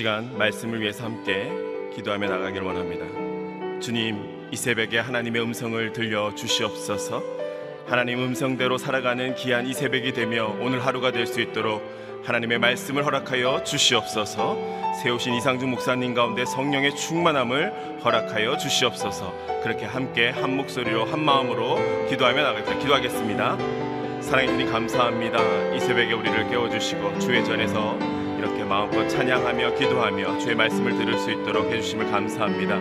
시간 0.00 0.38
말씀을 0.38 0.80
위해서 0.80 1.04
함께 1.04 1.52
기도하며 1.94 2.30
나가길 2.30 2.62
원합니다. 2.62 3.04
주님, 3.80 4.48
이 4.50 4.56
새벽에 4.56 4.98
하나님의 4.98 5.42
음성을 5.42 5.92
들려 5.92 6.34
주시옵소서. 6.34 7.22
하나님 7.86 8.22
음성대로 8.22 8.78
살아가는 8.78 9.34
귀한 9.34 9.66
이 9.66 9.74
새벽이 9.74 10.14
되며 10.14 10.56
오늘 10.58 10.86
하루가 10.86 11.12
될 11.12 11.26
수 11.26 11.42
있도록 11.42 11.82
하나님의 12.24 12.60
말씀을 12.60 13.04
허락하여 13.04 13.62
주시옵소서. 13.62 14.56
세우신 15.02 15.34
이상준 15.34 15.68
목사님 15.68 16.14
가운데 16.14 16.46
성령의 16.46 16.96
충만함을 16.96 18.00
허락하여 18.02 18.56
주시옵소서. 18.56 19.34
그렇게 19.62 19.84
함께 19.84 20.30
한 20.30 20.56
목소리로 20.56 21.04
한 21.04 21.22
마음으로 21.22 21.76
기도하며 22.08 22.42
나가겠습니다. 22.42 22.80
기도하겠습니다. 22.82 24.22
사랑해 24.22 24.46
주님 24.46 24.72
감사합니다. 24.72 25.74
이 25.74 25.80
새벽에 25.80 26.14
우리를 26.14 26.48
깨워 26.48 26.70
주시고 26.70 27.18
주의 27.18 27.44
전에서 27.44 28.09
마음껏 28.70 29.04
찬양하며 29.08 29.74
기도하며 29.74 30.38
주의 30.38 30.54
말씀을 30.54 30.96
들을 30.96 31.18
수 31.18 31.32
있도록 31.32 31.72
해 31.72 31.80
주심을 31.80 32.08
감사합니다. 32.08 32.78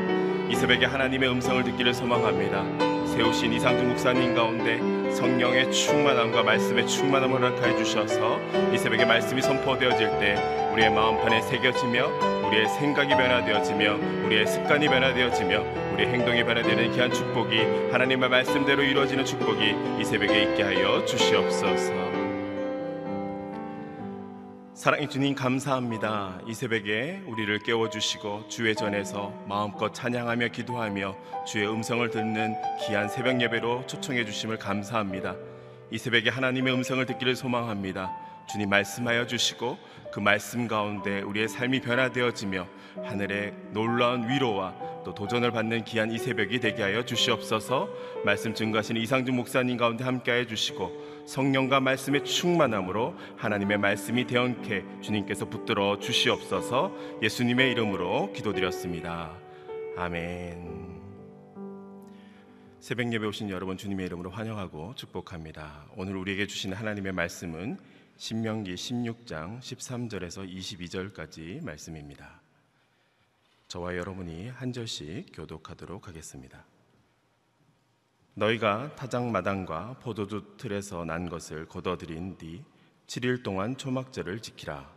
이 0.47 0.55
새벽에 0.55 0.85
하나님의 0.85 1.27
음성을 1.31 1.63
듣기를 1.63 1.95
소망합니다. 1.95 2.63
세우신 3.07 3.51
이상준 3.53 3.89
목사님 3.89 4.35
가운데 4.35 4.77
성령의 5.11 5.71
충만함과 5.71 6.43
말씀의 6.43 6.85
충만함을 6.85 7.41
허락하여 7.41 7.75
주셔서 7.77 8.39
이 8.71 8.77
새벽에 8.77 9.03
말씀이 9.03 9.41
선포되어질 9.41 10.19
때 10.19 10.69
우리의 10.73 10.91
마음판에 10.91 11.41
새겨지며 11.41 12.05
우리의 12.49 12.69
생각이 12.69 13.09
변화되어지며 13.09 14.25
우리의 14.27 14.45
습관이 14.45 14.87
변화되어지며 14.89 15.93
우리의 15.95 16.07
행동이 16.07 16.43
변화되는 16.43 16.91
귀한 16.91 17.11
축복이 17.11 17.91
하나님의 17.91 18.29
말씀대로 18.29 18.83
이루어지는 18.83 19.25
축복이 19.25 19.75
이 19.99 20.05
새벽에 20.05 20.43
있게 20.43 20.61
하여 20.61 21.03
주시옵소서. 21.03 22.08
사랑의 24.79 25.09
주님 25.09 25.35
감사합니다. 25.35 26.39
이 26.47 26.53
새벽에 26.53 27.21
우리를 27.27 27.59
깨워주시고 27.59 28.47
주의 28.47 28.73
전에서 28.73 29.33
마음껏 29.45 29.93
찬양하며 29.93 30.47
기도하며 30.47 31.17
주의 31.45 31.67
음성을 31.69 32.09
듣는 32.09 32.55
귀한 32.79 33.09
새벽 33.09 33.41
예배로 33.41 33.87
초청해 33.87 34.23
주심을 34.23 34.57
감사합니다. 34.57 35.35
이 35.91 35.97
새벽에 35.97 36.29
하나님의 36.29 36.73
음성을 36.73 37.05
듣기를 37.05 37.35
소망합니다. 37.35 38.09
주님 38.49 38.69
말씀하여 38.69 39.27
주시고 39.27 39.77
그 40.13 40.21
말씀 40.21 40.65
가운데 40.65 41.23
우리의 41.23 41.49
삶이 41.49 41.81
변화되어지며 41.81 42.65
하늘의 43.03 43.53
놀라운 43.71 44.29
위로와 44.29 45.03
또 45.03 45.13
도전을 45.13 45.51
받는 45.51 45.83
귀한 45.83 46.09
이 46.09 46.17
새벽이 46.17 46.61
되게 46.61 46.83
하여 46.83 47.03
주시옵소서. 47.03 47.89
말씀 48.23 48.53
증거하시는 48.53 49.01
이상준 49.01 49.35
목사님 49.35 49.75
가운데 49.75 50.05
함께하여 50.05 50.45
주시고 50.45 51.08
성령과 51.29 51.79
말씀의 51.79 52.25
충만함으로 52.25 53.15
하나님의 53.37 53.77
말씀이 53.77 54.25
대언케 54.25 54.83
주님께서 55.01 55.45
붙들어 55.45 55.99
주시옵소서. 55.99 56.91
예수님의 57.21 57.71
이름으로 57.71 58.33
기도드렸습니다. 58.33 59.37
아멘. 59.95 60.89
새벽 62.79 63.13
예배 63.13 63.27
오신 63.27 63.51
여러분 63.51 63.77
주님의 63.77 64.07
이름으로 64.07 64.31
환영하고 64.31 64.95
축복합니다. 64.95 65.85
오늘 65.95 66.15
우리에게 66.15 66.47
주시는 66.47 66.75
하나님의 66.75 67.11
말씀은 67.11 67.77
신명기 68.17 68.73
16장 68.73 69.59
13절에서 69.59 70.51
22절까지 70.51 71.63
말씀입니다. 71.63 72.41
저와 73.67 73.95
여러분이 73.97 74.49
한 74.49 74.73
절씩 74.73 75.27
교독하도록 75.31 76.07
하겠습니다. 76.07 76.65
너희가 78.39 78.95
타작마당과 78.95 79.97
포도주 79.99 80.55
틀에서 80.55 81.03
난 81.03 81.27
것을 81.27 81.67
걷어들인 81.67 82.37
뒤 82.37 82.63
7일 83.05 83.43
동안 83.43 83.75
초막절을 83.75 84.39
지키라. 84.39 84.89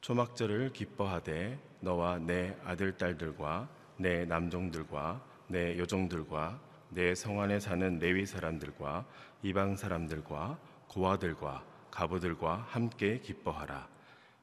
초막절을 0.00 0.72
기뻐하되 0.72 1.56
너와 1.78 2.18
내 2.18 2.56
아들 2.64 2.96
딸들과 2.96 3.68
내 3.96 4.24
남종들과 4.24 5.24
내 5.46 5.78
여종들과 5.78 6.60
내 6.88 7.14
성안에 7.14 7.60
사는 7.60 8.00
레위 8.00 8.26
사람들과 8.26 9.06
이방 9.44 9.76
사람들과 9.76 10.58
고아들과 10.88 11.64
가부들과 11.92 12.66
함께 12.68 13.20
기뻐하라. 13.20 13.86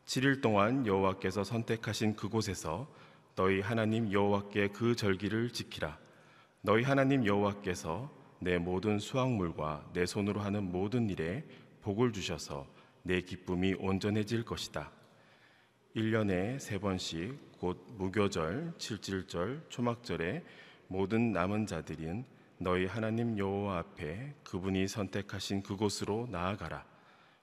7일 0.06 0.42
동안 0.42 0.88
여호와께서 0.88 1.44
선택하신 1.44 2.16
그곳에서 2.16 2.88
너희 3.36 3.60
하나님 3.60 4.10
여호와께 4.14 4.70
그 4.70 4.96
절기를 4.96 5.52
지키라. 5.52 6.05
너희 6.66 6.82
하나님 6.82 7.28
여호와께서 7.28 8.10
내 8.40 8.58
모든 8.58 8.98
수확물과 8.98 9.88
내 9.94 10.08
손으로 10.08 10.42
하는 10.42 10.72
모든 10.72 11.12
일에 11.12 11.46
복을 11.84 12.12
주셔서 12.12 12.66
내 13.04 13.22
기쁨이 13.22 13.76
온전해질 13.76 14.46
것이다. 14.46 14.92
1년에 15.96 16.58
세 16.58 16.80
번씩 16.80 17.60
곧 17.60 17.86
무교절, 18.00 18.74
칠칠절, 18.80 19.68
초막절에 19.70 20.44
모든 20.88 21.32
남은 21.34 21.68
자들인 21.68 22.26
너희 22.58 22.88
하나님 22.88 23.38
여호와 23.38 23.78
앞에 23.78 24.34
그분이 24.44 24.88
선택하신 24.88 25.62
그곳으로 25.62 26.28
나아가라. 26.32 26.84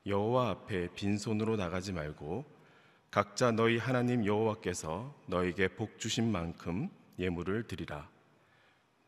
여호와 0.05 0.50
앞에 0.50 0.88
빈손으로 0.95 1.55
나가지 1.55 1.93
말고 1.93 2.45
각자 3.12 3.52
너희 3.52 3.79
하나님 3.79 4.26
여호와께서 4.26 5.14
너에게 5.29 5.69
복 5.69 6.00
주신 6.00 6.33
만큼 6.33 6.88
예물을 7.21 7.69
드리라. 7.69 8.11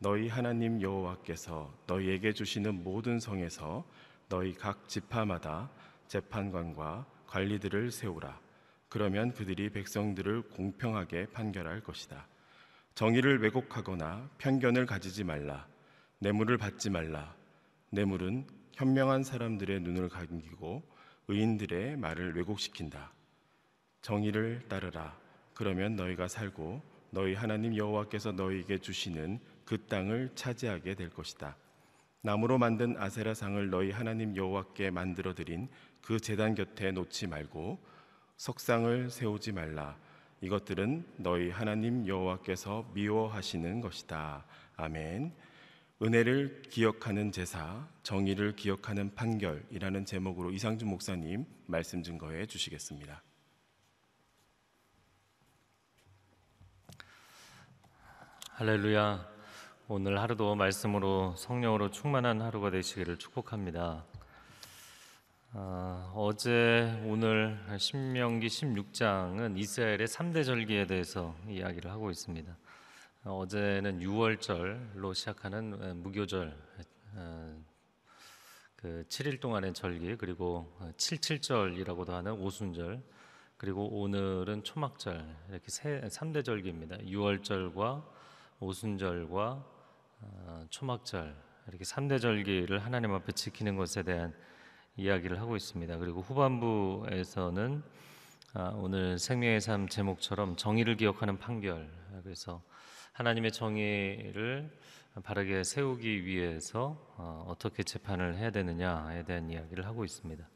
너희 0.05 0.27
하나님 0.27 0.83
여호와께서 0.83 1.73
너희에게 1.87 2.31
주시는 2.31 2.83
모든 2.83 3.19
성에서 3.19 3.83
너희 4.29 4.53
각 4.53 4.87
지파마다 4.87 5.71
재판관과 6.07 7.07
관리들을 7.25 7.89
세우라. 7.89 8.39
그러면 8.87 9.33
그들이 9.33 9.71
백성들을 9.71 10.43
공평하게 10.49 11.31
판결할 11.31 11.81
것이다. 11.81 12.27
정의를 12.93 13.41
왜곡하거나 13.41 14.29
편견을 14.37 14.85
가지지 14.85 15.23
말라. 15.23 15.65
뇌물을 16.19 16.55
받지 16.59 16.91
말라. 16.91 17.35
뇌물은 17.89 18.45
현명한 18.73 19.23
사람들의 19.23 19.79
눈을 19.79 20.09
감기고 20.09 20.83
의인들의 21.29 21.97
말을 21.97 22.35
왜곡시킨다. 22.35 23.11
정의를 24.03 24.67
따르라. 24.67 25.17
그러면 25.55 25.95
너희가 25.95 26.27
살고 26.27 26.83
너희 27.09 27.33
하나님 27.33 27.75
여호와께서 27.75 28.33
너희에게 28.33 28.77
주시는 28.77 29.39
그 29.65 29.85
땅을 29.87 30.31
차지하게 30.35 30.95
될 30.95 31.09
것이다. 31.09 31.57
나무로 32.21 32.57
만든 32.57 32.95
아세라 32.97 33.33
상을 33.33 33.69
너희 33.69 33.91
하나님 33.91 34.35
여호와께 34.35 34.91
만들어 34.91 35.33
드린 35.35 35.67
그 36.01 36.19
제단 36.19 36.55
곁에 36.55 36.91
놓지 36.91 37.27
말고 37.27 37.79
석상을 38.37 39.09
세우지 39.09 39.51
말라. 39.51 39.97
이것들은 40.41 41.05
너희 41.17 41.49
하나님 41.49 42.07
여호와께서 42.07 42.91
미워하시는 42.93 43.81
것이다. 43.81 44.45
아멘. 44.75 45.33
은혜를 46.01 46.63
기억하는 46.69 47.31
제사, 47.31 47.87
정의를 48.03 48.55
기억하는 48.55 49.15
판결이라는 49.15 50.05
제목으로 50.05 50.51
이상준 50.51 50.89
목사님 50.89 51.45
말씀 51.67 52.03
증거해 52.03 52.45
주시겠습니다. 52.45 53.23
할렐루야. 58.49 59.34
오늘 59.87 60.19
하루도 60.19 60.55
말씀으로 60.55 61.35
성령으로 61.37 61.91
충만한 61.91 62.41
하루가 62.41 62.71
되시기를 62.71 63.19
축복합니다. 63.19 64.03
어, 65.53 66.31
제 66.35 66.99
오늘 67.05 67.55
신명기 67.77 68.47
16장은 68.47 69.59
이스라엘의 69.59 70.07
3대 70.07 70.43
절기에 70.43 70.87
대해서 70.87 71.35
이야기를 71.47 71.91
하고 71.91 72.09
있습니다. 72.09 72.57
어, 73.25 73.45
제는 73.47 73.99
6월절로 73.99 75.13
시작하는 75.13 76.01
무교절 76.01 76.57
어, 77.13 77.63
그 78.75 79.05
7일 79.07 79.39
동안의 79.39 79.75
절기 79.75 80.15
그리고 80.15 80.75
77절이라고도 80.97 82.09
하는 82.09 82.31
오순절 82.31 83.03
그리고 83.57 84.01
오늘은 84.01 84.63
초막절 84.63 85.35
이렇게 85.51 85.69
세, 85.69 86.01
3대 86.01 86.43
절기입니다. 86.43 86.97
6월절과 86.97 88.03
오순절과 88.59 89.41
어, 89.41 89.74
초막절 90.69 91.35
이렇게 91.67 91.83
3대 91.83 92.21
절기를 92.21 92.83
하나님 92.83 93.13
앞에 93.13 93.31
지키는 93.31 93.75
것에 93.75 94.03
대한 94.03 94.33
이야기를 94.97 95.39
하고 95.39 95.55
있습니다. 95.55 95.97
그리고 95.97 96.21
후반부에서는 96.21 97.83
아, 98.53 98.71
오늘 98.75 99.19
생명의 99.19 99.59
삶 99.59 99.89
제목처럼 99.89 100.55
정의를 100.55 100.95
기억하는 100.95 101.37
판결 101.37 101.89
그래서 102.23 102.61
하나님의 103.11 103.51
정의를 103.51 104.71
바르게 105.23 105.63
세우기 105.63 106.25
위해서 106.25 106.97
어, 107.17 107.45
어떻게 107.47 107.83
재판을 107.83 108.35
해야 108.35 108.51
되느냐에 108.51 109.23
대한 109.23 109.49
이야기를 109.49 109.85
하고 109.85 110.05
있습니다. 110.05 110.47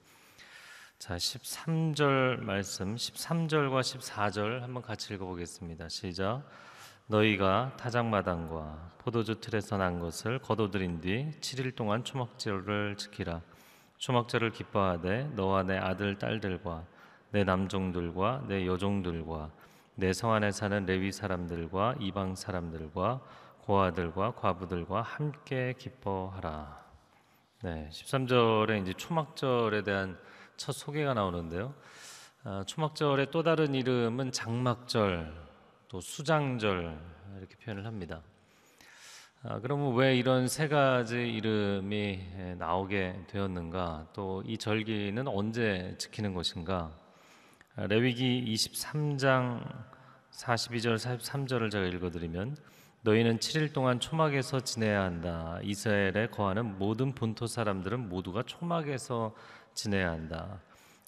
자, 0.97 1.15
13절 1.15 2.41
말씀, 2.41 2.95
13절과 2.95 3.79
14절 3.79 4.59
한번 4.59 4.83
같이 4.83 5.13
읽어보겠습니다. 5.13 5.87
시작. 5.87 6.43
너희가 7.09 7.73
타작마당과 7.77 8.91
포도주 8.99 9.41
틀에서 9.41 9.77
난 9.77 9.99
것을 9.99 10.37
거둬들인 10.37 11.01
뒤 11.01 11.31
7일 11.41 11.75
동안 11.75 12.03
초막절을 12.03 12.97
지키라. 12.97 13.41
초막절을 13.97 14.51
기뻐하되 14.51 15.31
너와 15.35 15.63
내 15.63 15.77
아들 15.77 16.19
딸들과 16.19 16.85
내 17.31 17.43
남종들과 17.43 18.43
내 18.47 18.67
여종들과 18.67 19.49
내 19.95 20.13
성 20.13 20.33
안에 20.33 20.51
사는 20.51 20.85
레위 20.85 21.11
사람들과 21.11 21.95
이방 21.99 22.35
사람들과 22.35 23.21
고아들과 23.61 24.35
과부들과 24.35 25.01
함께 25.01 25.73
기뻐하라. 25.79 26.77
네, 27.63 27.89
13절에 27.91 28.81
이제 28.83 28.93
초막절에 28.93 29.81
대한 29.81 30.15
첫 30.57 30.73
소개가 30.73 31.15
나오는데요. 31.15 31.73
아, 32.43 32.63
초막절의 32.67 33.31
또 33.31 33.41
다른 33.41 33.73
이름은 33.73 34.31
장막절, 34.31 35.48
또 35.89 35.99
수장절 35.99 36.97
이렇게 37.39 37.55
표현을 37.55 37.85
합니다. 37.87 38.21
아, 39.41 39.59
그러면 39.59 39.95
왜 39.95 40.15
이런 40.15 40.47
세 40.47 40.67
가지 40.67 41.15
이름이 41.17 41.95
에, 42.37 42.55
나오게 42.59 43.25
되었는가? 43.27 44.09
또 44.13 44.43
이 44.45 44.55
절기는 44.57 45.27
언제 45.27 45.95
지키는 45.97 46.35
것인가? 46.35 46.91
아, 47.75 47.87
레위기 47.87 48.45
23장 48.53 49.65
42절 50.31 50.97
43절을 50.97 51.71
제가 51.71 51.85
읽어드리면 51.87 52.55
너희는 53.01 53.39
7일 53.39 53.73
동안 53.73 53.99
초막에서 53.99 54.59
지내야 54.59 55.01
한다. 55.01 55.59
이스라엘에 55.63 56.27
거하는 56.27 56.77
모든 56.77 57.15
본토 57.15 57.47
사람들은 57.47 58.09
모두가 58.09 58.43
초막에서 58.43 59.33
지내야 59.73 60.11
한다. 60.11 60.61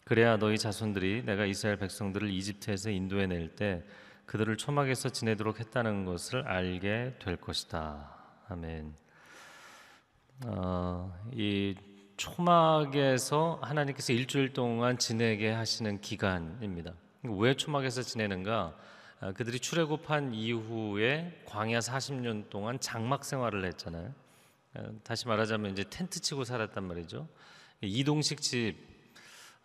그래야 0.06 0.38
너희 0.38 0.58
자손들이 0.58 1.24
내가 1.26 1.46
이스라엘 1.46 1.78
백성들을 1.78 2.32
이집트에서 2.32 2.90
인도해 2.90 3.28
낼때 3.28 3.84
그들을 4.32 4.56
초막에서 4.56 5.10
지내도록 5.10 5.60
했다는 5.60 6.06
것을 6.06 6.48
알게 6.48 7.16
될 7.20 7.36
것이다. 7.36 8.16
아멘. 8.48 8.96
어, 10.46 11.14
이 11.34 11.76
초막에서 12.16 13.60
하나님께서 13.62 14.14
일주일 14.14 14.54
동안 14.54 14.98
지내게 14.98 15.52
하시는 15.52 16.00
기간입니다. 16.00 16.94
왜 17.24 17.56
초막에서 17.58 18.04
지내는가? 18.04 18.74
아, 19.20 19.34
그들이 19.34 19.60
출애굽한 19.60 20.34
이후에 20.34 21.44
광야 21.46 21.80
40년 21.80 22.50
동안 22.50 22.80
장막 22.80 23.26
생활을 23.26 23.66
했잖아요. 23.66 24.14
아, 24.76 24.92
다시 25.04 25.28
말하자면 25.28 25.74
이제 25.74 25.84
텐트 25.90 26.22
치고 26.22 26.46
살았단 26.46 26.86
말이죠. 26.86 27.28
이동식 27.82 28.40
집 28.40 28.91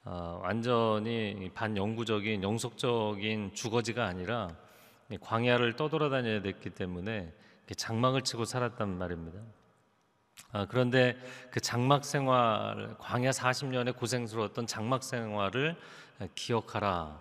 아, 0.09 0.39
완전히 0.41 1.51
반영구적인 1.53 2.45
영속적인 2.45 3.55
주거지가 3.55 4.07
아니라 4.07 4.49
이 5.11 5.19
광야를 5.21 5.75
떠돌아다녀야 5.75 6.43
됐기 6.43 6.71
때문에 6.71 7.35
장막을 7.77 8.23
치고 8.23 8.45
살았단 8.45 8.99
말입니다. 8.99 9.41
아, 10.53 10.65
그런데 10.67 11.17
그 11.51 11.59
장막 11.59 12.05
생활, 12.05 12.95
광야 13.01 13.31
40년의 13.31 13.97
고생스러웠던 13.97 14.69
장막 14.69 15.03
생활을 15.03 15.77
기억하라. 16.37 17.21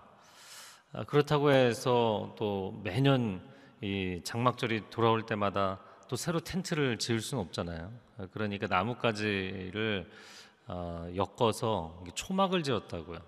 아, 0.94 1.04
그렇다고 1.06 1.52
해서 1.52 2.36
또 2.38 2.80
매년 2.84 3.42
이 3.82 4.22
장막절이 4.24 4.92
돌아올 4.92 5.26
때마다 5.26 5.80
또 6.08 6.16
새로 6.16 6.40
텐트를 6.40 7.00
지을 7.00 7.20
수는 7.20 7.44
없잖아요. 7.46 7.92
아, 8.20 8.28
그러니까 8.32 8.68
나뭇가지를 8.68 10.08
어, 10.08 10.45
엮어서 10.70 12.00
이게 12.02 12.12
초막을 12.14 12.64
지었다고요. 12.64 13.20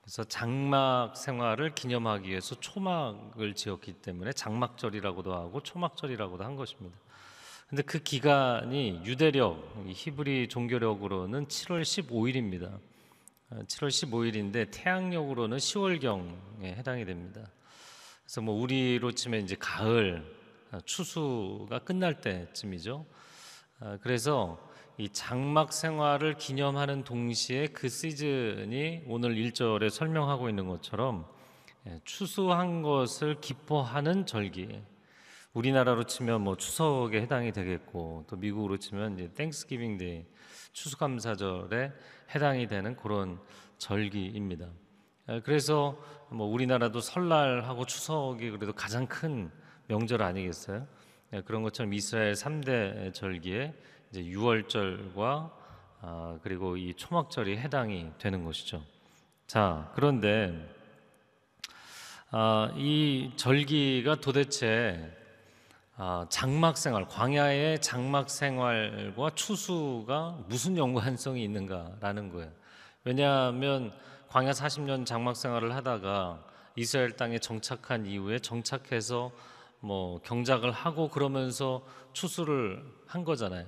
그래서 0.00 0.24
장막 0.24 1.16
생활을 1.16 1.74
기념하기 1.74 2.30
위해서 2.30 2.54
초막을 2.58 3.54
지었기 3.54 3.94
때문에 3.94 4.32
장막절이라고도 4.32 5.34
하고 5.34 5.62
초막절이라고도 5.62 6.44
한 6.44 6.56
것입니다. 6.56 6.96
근데 7.68 7.82
그 7.82 7.98
기간이 7.98 9.02
유대력, 9.04 9.84
이 9.86 9.92
히브리 9.92 10.48
종교력으로는 10.48 11.48
7월 11.48 11.82
15일입니다. 11.82 12.80
7월 13.50 13.88
15일인데 13.88 14.70
태양력으로는 14.70 15.58
10월경에 15.58 16.64
해당이 16.64 17.04
됩니다. 17.04 17.50
그래서 18.24 18.40
뭐 18.40 18.58
우리로 18.60 19.12
치면 19.12 19.42
이제 19.42 19.56
가을 19.58 20.38
아, 20.70 20.80
추수가 20.84 21.78
끝날 21.80 22.20
때쯤이죠. 22.20 23.06
아, 23.80 23.98
그래서 24.02 24.58
이 25.00 25.08
장막 25.10 25.72
생활을 25.72 26.34
기념하는 26.34 27.04
동시에 27.04 27.68
그 27.68 27.88
시즌이 27.88 29.04
오늘 29.06 29.36
1절에 29.36 29.90
설명하고 29.90 30.48
있는 30.48 30.66
것처럼 30.66 31.24
예, 31.86 32.00
추수한 32.02 32.82
것을 32.82 33.40
기뻐하는 33.40 34.26
절기. 34.26 34.82
우리나라로 35.52 36.02
치면 36.02 36.40
뭐 36.40 36.56
추석에 36.56 37.20
해당이 37.20 37.52
되겠고 37.52 38.24
또 38.26 38.34
미국으로 38.34 38.78
치면 38.78 39.14
이제 39.14 39.32
Thanksgiving 39.34 39.98
Day 39.98 40.26
추수감사절에 40.72 41.92
해당이 42.34 42.66
되는 42.66 42.96
그런 42.96 43.38
절기입니다. 43.78 44.66
에, 45.28 45.40
그래서 45.42 45.96
뭐 46.28 46.48
우리나라도 46.48 47.00
설날하고 47.00 47.86
추석이 47.86 48.50
그래도 48.50 48.72
가장 48.72 49.06
큰 49.06 49.52
명절 49.86 50.22
아니겠어요? 50.22 50.88
에, 51.34 51.42
그런 51.42 51.62
것처럼 51.62 51.92
이스라엘 51.92 52.32
3대 52.32 53.14
절기에 53.14 53.74
이제 54.10 54.22
6월절과 54.22 55.50
아, 56.00 56.38
그리고 56.42 56.76
이 56.76 56.94
초막절이 56.94 57.58
해당이 57.58 58.12
되는 58.18 58.44
것이죠. 58.44 58.82
자, 59.46 59.90
그런데 59.94 60.74
아, 62.30 62.70
이 62.76 63.32
절기가 63.36 64.16
도대체 64.16 65.14
아, 65.96 66.26
장막 66.28 66.78
생활, 66.78 67.06
광야의 67.08 67.80
장막 67.80 68.30
생활과 68.30 69.30
추수가 69.34 70.38
무슨 70.46 70.76
연관성이 70.76 71.42
있는가라는 71.44 72.30
거예요. 72.30 72.52
왜냐하면 73.04 73.92
광야 74.28 74.52
40년 74.52 75.04
장막 75.04 75.36
생활을 75.36 75.74
하다가 75.74 76.44
이스라엘 76.76 77.16
땅에 77.16 77.38
정착한 77.38 78.06
이후에 78.06 78.38
정착해서 78.38 79.32
뭐 79.80 80.20
경작을 80.22 80.70
하고 80.70 81.08
그러면서 81.08 81.82
추수를 82.12 82.84
한 83.06 83.24
거잖아요. 83.24 83.66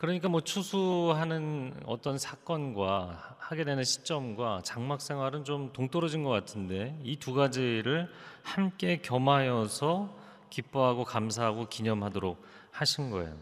그러니까 0.00 0.30
뭐 0.30 0.40
추수하는 0.40 1.74
어떤 1.84 2.16
사건과 2.16 3.36
하게 3.38 3.64
되는 3.64 3.84
시점과 3.84 4.62
장막 4.64 5.02
생활은 5.02 5.44
좀 5.44 5.74
동떨어진 5.74 6.22
것 6.22 6.30
같은데 6.30 6.98
이 7.04 7.16
두 7.18 7.34
가지를 7.34 8.08
함께 8.42 9.02
겸하여서 9.02 10.16
기뻐하고 10.48 11.04
감사하고 11.04 11.68
기념하도록 11.68 12.42
하신 12.70 13.10
거예요. 13.10 13.36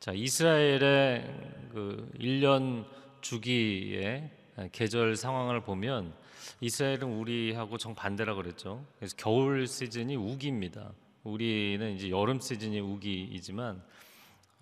자, 0.00 0.12
이스라엘의 0.14 1.70
그 1.74 2.10
1년 2.18 2.86
주기의 3.20 4.30
계절 4.72 5.14
상황을 5.14 5.60
보면 5.60 6.14
이스라엘은 6.62 7.02
우리하고 7.02 7.76
정반대라 7.76 8.34
그랬죠. 8.34 8.82
그래서 8.98 9.14
겨울 9.18 9.66
시즌이 9.66 10.16
우기입니다. 10.16 10.90
우리는 11.22 11.94
이제 11.94 12.08
여름 12.08 12.40
시즌이 12.40 12.80
우기이지만 12.80 13.82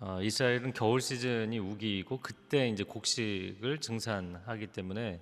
어, 0.03 0.19
이스라엘은 0.19 0.73
겨울 0.73 0.99
시즌이 0.99 1.59
우기이고 1.59 2.21
그때 2.21 2.67
이제 2.67 2.83
곡식을 2.83 3.81
증산하기 3.81 4.67
때문에 4.67 5.21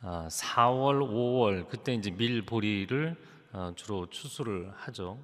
아, 0.00 0.26
4월, 0.30 1.06
5월 1.06 1.68
그때 1.68 1.92
이제 1.92 2.10
밀 2.10 2.40
보리를 2.46 3.14
어, 3.52 3.72
주로 3.76 4.08
추수를 4.08 4.72
하죠. 4.74 5.18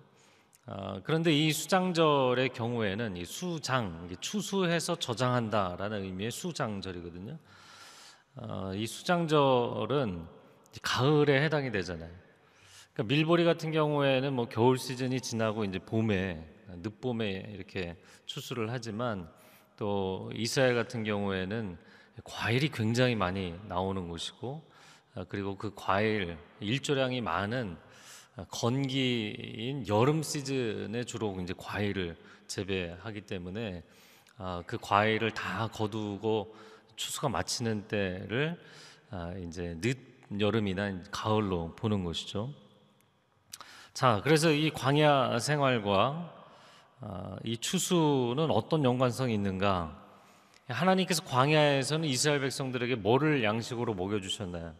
어, 0.66 1.00
그런데 1.04 1.32
이 1.32 1.52
수장절의 1.52 2.50
경우에는 2.50 3.16
이 3.16 3.24
수장, 3.24 4.14
추수해서 4.20 4.96
저장한다라는 4.96 6.02
의미의 6.02 6.30
수장절이거든요. 6.30 7.38
어, 8.34 8.72
이 8.74 8.86
수장절은 8.86 10.26
가을에 10.82 11.42
해당이 11.44 11.72
되잖아요. 11.72 12.12
그러니까 12.92 13.14
밀보리 13.14 13.46
같은 13.46 13.72
경우에는 13.72 14.34
뭐 14.34 14.50
겨울 14.50 14.76
시즌이 14.76 15.22
지나고 15.22 15.64
이제 15.64 15.78
봄에 15.78 16.55
늦봄에 16.68 17.50
이렇게 17.54 17.96
추수를 18.26 18.70
하지만 18.70 19.28
또 19.76 20.30
이스라엘 20.34 20.74
같은 20.74 21.04
경우에는 21.04 21.78
과일이 22.24 22.70
굉장히 22.70 23.14
많이 23.14 23.54
나오는 23.68 24.08
곳이고 24.08 24.68
어, 25.14 25.24
그리고 25.28 25.56
그 25.56 25.72
과일 25.74 26.38
일조량이 26.60 27.20
많은 27.20 27.76
건기인 28.50 29.86
여름 29.88 30.22
시즌에 30.22 31.04
주로 31.04 31.38
이제 31.40 31.54
과일을 31.56 32.16
재배하기 32.46 33.22
때문에 33.22 33.82
아, 34.36 34.62
그 34.66 34.76
과일을 34.78 35.30
다 35.30 35.68
거두고 35.68 36.54
추수가 36.96 37.30
마치는 37.30 37.88
때를 37.88 38.60
아, 39.10 39.32
이제 39.38 39.76
늦 39.80 39.98
여름이나 40.38 41.02
가을로 41.10 41.74
보는 41.76 42.04
것이죠. 42.04 42.52
자, 43.94 44.20
그래서 44.24 44.50
이 44.50 44.70
광야 44.70 45.38
생활과 45.38 46.34
아, 46.34 46.45
이 47.44 47.56
추수는 47.58 48.50
어떤 48.50 48.84
연관성이 48.84 49.34
있는가? 49.34 50.04
하나님께서 50.68 51.22
광야에서는 51.24 52.08
이스라엘 52.08 52.40
백성들에게 52.40 52.96
뭐를 52.96 53.44
양식으로 53.44 53.94
먹여 53.94 54.20
주셨나요? 54.20 54.74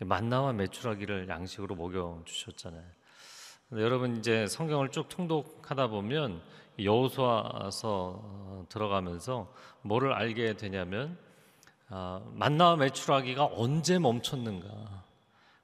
만나와 0.00 0.52
메추라기를 0.52 1.28
양식으로 1.28 1.74
먹여 1.74 2.22
주셨잖아요. 2.26 2.84
여러분 3.72 4.16
이제 4.16 4.46
성경을 4.46 4.90
쭉 4.90 5.08
통독하다 5.08 5.88
보면 5.88 6.42
여호수아서 6.78 8.66
들어가면서 8.68 9.52
뭐를 9.82 10.12
알게 10.12 10.56
되냐면 10.56 11.18
아, 11.88 12.20
만나와 12.32 12.76
메추라기가 12.76 13.50
언제 13.52 13.98
멈췄는가? 13.98 15.04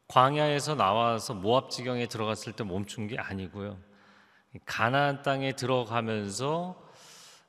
광야에서 0.08 0.74
나와서 0.74 1.34
모압 1.34 1.70
지경에 1.70 2.06
들어갔을 2.06 2.52
때 2.52 2.64
멈춘 2.64 3.08
게 3.08 3.18
아니고요. 3.18 3.76
가나안 4.64 5.22
땅에 5.22 5.52
들어가면서 5.52 6.80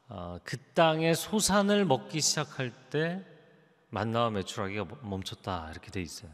어, 0.10 0.38
그 0.44 0.58
땅의 0.74 1.16
소산을 1.16 1.86
먹기 1.86 2.22
시작할 2.22 2.72
때 2.90 3.24
만나와 3.90 4.30
메추라기가 4.30 4.86
멈췄다 5.02 5.70
이렇게 5.72 5.92
돼 5.92 6.02
있어요. 6.02 6.32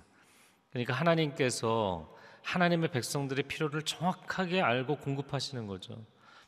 그러니까 0.72 0.94
하나님께서 0.94 2.16
하나님의 2.44 2.92
백성들의 2.92 3.44
필요를 3.48 3.84
정확하게 3.84 4.62
알고 4.62 4.98
공급하시는 4.98 5.68
거죠. 5.68 5.96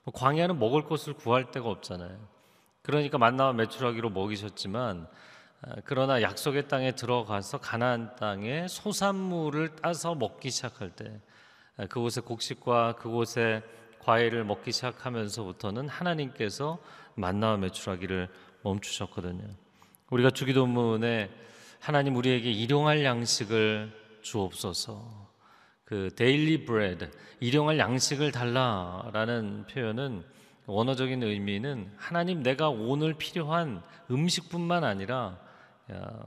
뭐 0.03 0.13
광야는 0.13 0.57
먹을 0.57 0.83
것을 0.83 1.13
구할 1.13 1.51
데가 1.51 1.69
없잖아요. 1.69 2.17
그러니까 2.81 3.17
만나와 3.17 3.53
메추라기로 3.53 4.09
먹이셨지만 4.09 5.07
아, 5.63 5.75
그러나 5.85 6.21
약속의 6.21 6.67
땅에 6.67 6.93
들어가서 6.93 7.59
가나안 7.59 8.15
땅에 8.15 8.67
소산물을 8.67 9.75
따서 9.75 10.15
먹기 10.15 10.49
시작할 10.49 10.95
때 10.95 11.19
아, 11.77 11.85
그곳의 11.85 12.23
곡식과 12.23 12.95
그곳의 12.95 13.63
과일을 14.03 14.43
먹기 14.43 14.71
시작하면서부터는 14.71 15.87
하나님께서 15.87 16.79
만나와 17.15 17.57
메추라기를 17.57 18.29
멈추셨거든요. 18.63 19.43
우리가 20.09 20.31
주기도문에 20.31 21.29
하나님 21.79 22.15
우리에게 22.15 22.51
일용할 22.51 23.03
양식을 23.03 23.91
주옵소서. 24.21 25.29
그 25.83 26.09
daily 26.15 26.65
bread 26.65 27.11
일용할 27.39 27.77
양식을 27.77 28.31
달라라는 28.31 29.65
표현은 29.67 30.23
원어적인 30.65 31.23
의미는 31.23 31.91
하나님 31.97 32.43
내가 32.43 32.69
오늘 32.69 33.13
필요한 33.13 33.81
음식뿐만 34.09 34.83
아니라 34.83 35.37
야, 35.91 36.25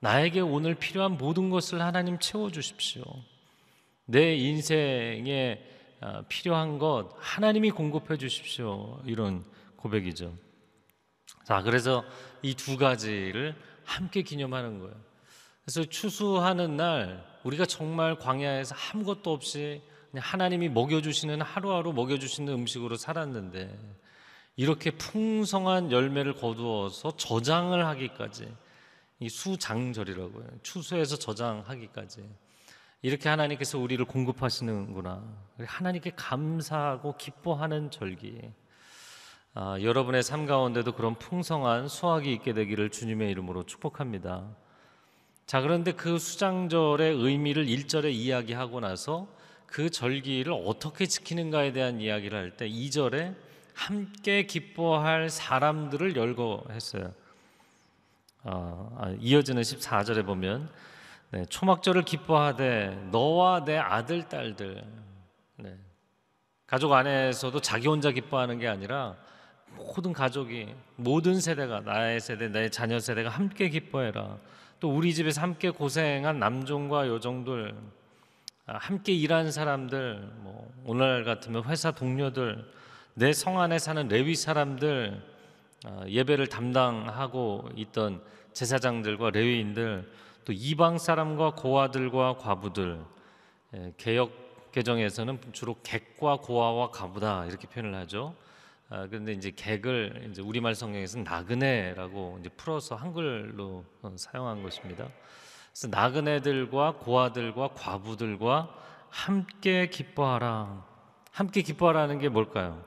나에게 0.00 0.40
오늘 0.40 0.74
필요한 0.74 1.16
모든 1.16 1.50
것을 1.50 1.80
하나님 1.80 2.18
채워 2.18 2.50
주십시오. 2.50 3.04
내 4.06 4.34
인생에 4.34 5.60
아, 5.60 5.73
필요한 6.28 6.78
것 6.78 7.10
하나님이 7.18 7.70
공급해 7.70 8.16
주십시오. 8.16 9.00
이런 9.06 9.44
고백이죠. 9.76 10.34
자, 11.44 11.62
그래서 11.62 12.04
이 12.42 12.54
두 12.54 12.76
가지를 12.76 13.54
함께 13.84 14.22
기념하는 14.22 14.78
거예요. 14.80 14.94
그래서 15.64 15.84
추수하는 15.84 16.76
날 16.76 17.24
우리가 17.44 17.66
정말 17.66 18.18
광야에서 18.18 18.74
아무것도 18.74 19.32
없이 19.32 19.82
하나님이 20.14 20.68
먹여주시는 20.68 21.40
하루하루 21.42 21.92
먹여주시는 21.92 22.52
음식으로 22.52 22.96
살았는데 22.96 23.76
이렇게 24.56 24.90
풍성한 24.92 25.90
열매를 25.90 26.34
거두어서 26.34 27.16
저장을 27.16 27.84
하기까지 27.86 28.48
이 29.20 29.28
수장절이라고 29.28 30.42
해요. 30.42 30.50
추수해서 30.62 31.16
저장하기까지 31.16 32.22
이렇게 33.04 33.28
하나님께서 33.28 33.78
우리를 33.78 34.02
공급하시는구나. 34.06 35.22
하나님께 35.58 36.12
감사하고 36.16 37.18
기뻐하는 37.18 37.90
절기. 37.90 38.40
아, 39.52 39.76
여러분의 39.78 40.22
삶 40.22 40.46
가운데도 40.46 40.92
그런 40.92 41.14
풍성한 41.16 41.88
수확이 41.88 42.32
있게 42.32 42.54
되기를 42.54 42.88
주님의 42.88 43.30
이름으로 43.32 43.64
축복합니다. 43.66 44.48
자, 45.44 45.60
그런데 45.60 45.92
그 45.92 46.18
수장절의 46.18 47.16
의미를 47.16 47.66
1절에 47.66 48.10
이야기하고 48.10 48.80
나서 48.80 49.28
그 49.66 49.90
절기를 49.90 50.54
어떻게 50.54 51.04
지키는가에 51.04 51.72
대한 51.72 52.00
이야기를 52.00 52.38
할 52.38 52.56
때 52.56 52.66
2절에 52.66 53.34
함께 53.74 54.46
기뻐할 54.46 55.28
사람들을 55.28 56.16
열거했어요. 56.16 57.12
어, 58.44 59.14
이어지는 59.20 59.60
14절에 59.60 60.24
보면 60.24 60.70
네, 61.34 61.44
초막절을 61.46 62.02
기뻐하되 62.02 63.08
너와 63.10 63.64
내 63.64 63.76
아들 63.76 64.22
딸들. 64.28 64.84
네, 65.56 65.76
가족 66.64 66.92
안에서도 66.92 67.60
자기 67.60 67.88
혼자 67.88 68.12
기뻐하는 68.12 68.60
게 68.60 68.68
아니라 68.68 69.16
모든 69.74 70.12
가족이 70.12 70.72
모든 70.94 71.40
세대가 71.40 71.80
나의 71.80 72.20
세대 72.20 72.46
내 72.46 72.68
자녀 72.68 73.00
세대가 73.00 73.30
함께 73.30 73.68
기뻐해라. 73.68 74.38
또 74.78 74.94
우리 74.94 75.12
집에서 75.12 75.40
함께 75.40 75.70
고생한 75.70 76.38
남종과 76.38 77.08
여종들 77.08 77.74
아, 78.66 78.76
함께 78.76 79.12
일한 79.12 79.50
사람들 79.50 80.30
뭐 80.36 80.72
오늘 80.84 81.24
같으면 81.24 81.64
회사 81.64 81.90
동료들 81.90 82.64
내 83.14 83.32
성 83.32 83.60
안에 83.60 83.80
사는 83.80 84.06
레위 84.06 84.36
사람들 84.36 85.20
아, 85.84 86.04
예배를 86.06 86.46
담당하고 86.46 87.70
있던 87.74 88.22
제사장들과 88.52 89.30
레위인들 89.30 90.08
또 90.44 90.52
이방 90.52 90.98
사람과 90.98 91.54
고아들과 91.54 92.36
과부들 92.38 93.04
예, 93.74 93.92
개혁 93.96 94.44
개정에서는 94.72 95.38
주로 95.52 95.76
객과 95.82 96.38
고아와 96.38 96.90
과부다 96.90 97.46
이렇게 97.46 97.68
표현을 97.68 97.94
하죠. 98.00 98.34
아, 98.90 99.06
그런데 99.06 99.32
이제 99.32 99.52
객을 99.54 100.28
이제 100.30 100.42
우리말 100.42 100.74
성경에서는 100.74 101.24
나그네라고 101.24 102.38
이제 102.40 102.48
풀어서 102.50 102.96
한글로 102.96 103.84
어, 104.02 104.14
사용한 104.16 104.62
것입니다. 104.62 105.08
그래서 105.72 105.88
나그네들과 105.88 106.96
고아들과 106.98 107.68
과부들과 107.68 108.74
함께 109.10 109.88
기뻐하라. 109.88 110.84
함께 111.30 111.62
기뻐하라는 111.62 112.18
게 112.18 112.28
뭘까요? 112.28 112.84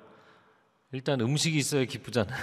일단 0.91 1.22
음식이 1.22 1.58
있어야 1.58 1.86
기쁘잖아요. 1.86 2.38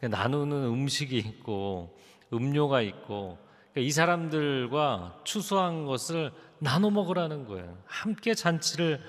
나누는 0.10 0.64
음식이 0.64 1.18
있고 1.18 1.98
음료가 2.32 2.82
있고 2.82 3.38
그러니까 3.72 3.80
이 3.86 3.90
사람들과 3.90 5.20
추수한 5.24 5.84
것을 5.84 6.32
나눠 6.58 6.90
먹으라는 6.90 7.46
거예요. 7.46 7.76
함께 7.86 8.34
잔치를 8.34 9.00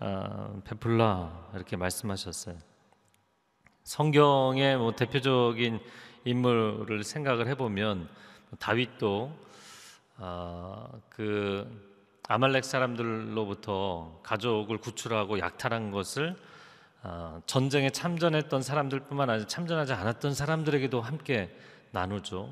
어, 0.00 0.60
베풀라 0.64 1.50
이렇게 1.54 1.76
말씀하셨어요. 1.76 2.56
성경의 3.82 4.78
뭐 4.78 4.94
대표적인 4.94 5.80
인물을 6.24 7.04
생각을 7.04 7.48
해보면 7.48 8.08
다윗도 8.58 9.36
어, 10.16 11.00
그 11.10 11.92
아말렉 12.28 12.64
사람들로부터 12.64 14.20
가족을 14.22 14.78
구출하고 14.78 15.38
약탈한 15.38 15.90
것을 15.90 16.36
어, 17.02 17.42
전쟁에 17.44 17.90
참전했던 17.90 18.62
사람들뿐만 18.62 19.28
아니라 19.28 19.46
참전하지 19.46 19.92
않았던 19.92 20.34
사람들에게도 20.34 21.02
함께 21.02 21.54
나누죠. 21.90 22.48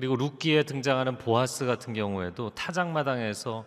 그리고 0.00 0.16
룻기에 0.16 0.62
등장하는 0.62 1.18
보아스 1.18 1.66
같은 1.66 1.92
경우에도 1.92 2.48
타작마당에서 2.54 3.66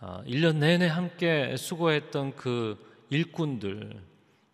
어, 0.00 0.22
1년 0.26 0.56
내내 0.56 0.86
함께 0.86 1.54
수고했던 1.58 2.36
그 2.36 2.78
일꾼들 3.10 4.02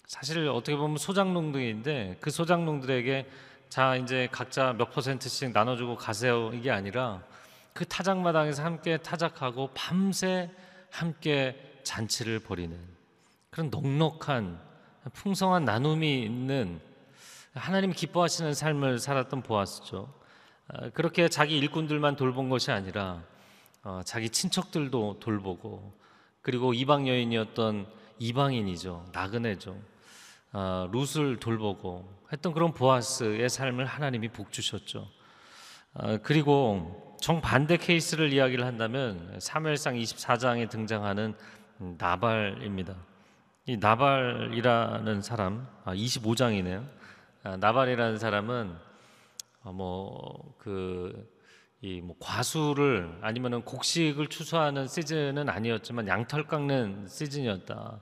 사실 0.06 0.48
어떻게 0.48 0.76
보면 0.76 0.96
소장농들인데 0.96 2.16
그 2.20 2.32
소장농들에게 2.32 3.30
자 3.68 3.94
이제 3.94 4.28
각자 4.32 4.72
몇 4.72 4.90
퍼센트씩 4.90 5.52
나눠주고 5.52 5.94
가세요 5.94 6.50
이게 6.52 6.72
아니라 6.72 7.22
그 7.72 7.84
타작마당에서 7.84 8.64
함께 8.64 8.96
타작하고 8.96 9.70
밤새 9.72 10.50
함께 10.90 11.78
잔치를 11.84 12.40
벌이는 12.40 12.76
그런 13.50 13.70
넉넉한 13.70 14.60
풍성한 15.12 15.64
나눔이 15.64 16.24
있는 16.24 16.80
하나님 17.54 17.92
기뻐하시는 17.92 18.52
삶을 18.52 18.98
살았던 18.98 19.44
보았죠. 19.44 20.23
어, 20.68 20.90
그렇게 20.90 21.28
자기 21.28 21.58
일꾼들만 21.58 22.16
돌본 22.16 22.48
것이 22.48 22.70
아니라 22.70 23.22
어, 23.82 24.00
자기 24.04 24.30
친척들도 24.30 25.18
돌보고 25.20 25.92
그리고 26.42 26.72
이방 26.72 27.08
여인이었던 27.08 27.86
이방인이죠 28.18 29.06
나그네죠 29.12 29.76
어, 30.54 30.88
룻을 30.92 31.38
돌보고 31.40 32.08
했던 32.32 32.52
그런 32.52 32.72
보아스의 32.72 33.48
삶을 33.48 33.86
하나님이 33.86 34.28
복 34.28 34.52
주셨죠. 34.52 35.08
어, 35.94 36.18
그리고 36.22 37.16
정반대 37.20 37.76
케이스를 37.76 38.32
이야기를 38.32 38.64
한다면 38.64 39.36
사무엘상 39.40 39.96
24장에 39.96 40.70
등장하는 40.70 41.34
나발입니다. 41.98 42.94
이 43.66 43.76
나발이라는 43.78 45.22
사람, 45.22 45.66
아, 45.84 45.94
25장이네요. 45.94 46.86
아, 47.42 47.56
나발이라는 47.56 48.18
사람은 48.18 48.76
어, 48.76 48.93
뭐그 49.72 51.34
이뭐 51.80 52.16
과수를 52.18 53.18
아니면은 53.20 53.62
곡식을 53.62 54.28
추수하는 54.28 54.86
시즌은 54.88 55.48
아니었지만 55.48 56.08
양털 56.08 56.46
깎는 56.46 57.08
시즌이었다. 57.08 58.00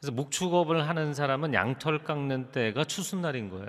그래서 0.00 0.12
목축업을 0.12 0.88
하는 0.88 1.14
사람은 1.14 1.54
양털 1.54 2.02
깎는 2.02 2.50
때가 2.50 2.84
추수날인 2.84 3.50
거예요. 3.50 3.68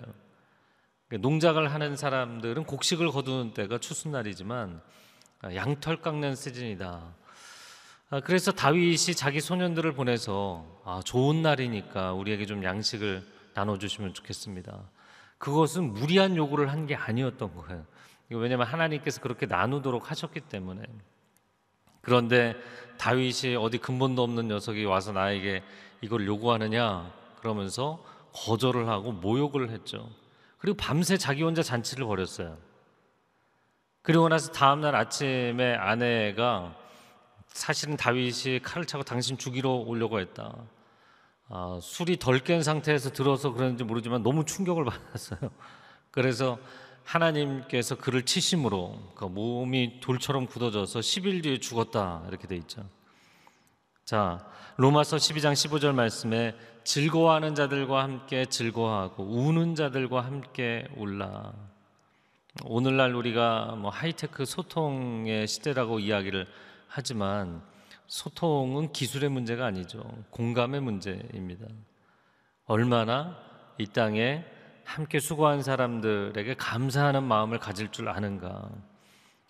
그러니까 1.08 1.28
농작을 1.28 1.72
하는 1.74 1.96
사람들은 1.96 2.64
곡식을 2.64 3.12
거두는 3.12 3.54
때가 3.54 3.78
추수날이지만 3.78 4.82
아, 5.42 5.54
양털 5.54 6.02
깎는 6.02 6.36
시즌이다. 6.36 7.16
아, 8.10 8.20
그래서 8.22 8.52
다윗이 8.52 9.16
자기 9.16 9.42
소년들을 9.42 9.94
보내서 9.94 10.82
아, 10.86 11.02
좋은 11.06 11.42
날이니까 11.42 12.14
우리에게 12.14 12.46
좀 12.46 12.64
양식을 12.64 13.24
나눠주시면 13.54 14.14
좋겠습니다. 14.14 14.90
그것은 15.42 15.94
무리한 15.94 16.38
요구를 16.38 16.70
한 16.72 16.86
게 16.86 16.96
아니었던 16.96 17.56
거예요. 17.56 17.84
왜냐하면 18.30 18.68
하나님께서 18.68 19.22
그렇게 19.22 19.46
나누도록 19.46 20.10
하셨기 20.10 20.40
때문에 20.42 20.84
그런데 22.02 22.56
다윗이 22.98 23.56
어디 23.56 23.78
근본도 23.78 24.24
없는 24.24 24.48
녀석이 24.48 24.86
와서 24.86 25.12
나에게 25.12 25.64
이걸 26.02 26.26
요구하느냐 26.28 27.12
그러면서 27.40 28.04
거절을 28.34 28.88
하고 28.88 29.12
모욕을 29.12 29.70
했죠. 29.72 30.10
그리고 30.60 30.78
밤새 30.78 31.18
자기 31.18 31.44
혼자 31.44 31.62
잔치를 31.64 32.06
벌였어요. 32.06 32.58
그리고 34.04 34.30
나서 34.30 34.52
다음 34.52 34.82
날 34.82 34.96
아침에 34.96 35.76
아내가 35.76 36.76
사실은 37.48 37.98
다윗이 37.98 38.60
칼을 38.64 38.86
차고 38.86 39.04
당신 39.04 39.38
죽이러 39.38 39.70
오려고 39.72 40.20
했다. 40.20 40.56
아, 41.54 41.80
술이 41.82 42.18
덜 42.18 42.40
깬 42.40 42.64
상태에서 42.64 43.12
들어서 43.12 43.52
그런지 43.52 43.84
모르지만 43.84 44.24
너무 44.24 44.46
충격을 44.46 44.86
받았어요. 44.86 45.52
그래서 46.10 46.58
하나님께서 47.04 47.96
그를 47.96 48.24
치심으로 48.24 48.98
그 49.16 49.26
몸이 49.26 50.00
돌처럼 50.00 50.48
굳어져서 50.48 51.00
10일 51.00 51.44
뒤에 51.44 51.60
죽었다 51.60 52.24
이렇게 52.30 52.48
돼 52.48 52.56
있죠. 52.56 52.86
자, 54.06 54.46
로마서 54.78 55.18
12장 55.18 55.52
15절 55.52 55.94
말씀에 55.94 56.56
즐거워하는 56.86 57.54
자들과 57.54 58.02
함께 58.02 58.46
즐거워하고 58.46 59.24
우는 59.24 59.76
자들과 59.76 60.22
함께 60.22 60.88
울라. 60.96 61.52
오늘날 62.64 63.14
우리가 63.14 63.76
뭐 63.78 63.92
하이테크 63.92 64.46
소통의 64.46 65.48
시대라고 65.48 66.00
이야기를 66.00 66.48
하지만 66.88 67.62
소통은 68.12 68.92
기술의 68.92 69.30
문제가 69.30 69.66
아니죠. 69.66 70.04
공감의 70.32 70.82
문제입니다. 70.82 71.66
얼마나 72.66 73.38
이 73.78 73.88
땅에 73.88 74.44
함께 74.84 75.22
수고한 75.22 75.64
사람들에게 75.64 76.56
감사하는 76.56 77.24
마음을 77.24 77.58
가질 77.58 77.90
줄 77.94 78.10
아는가. 78.10 78.70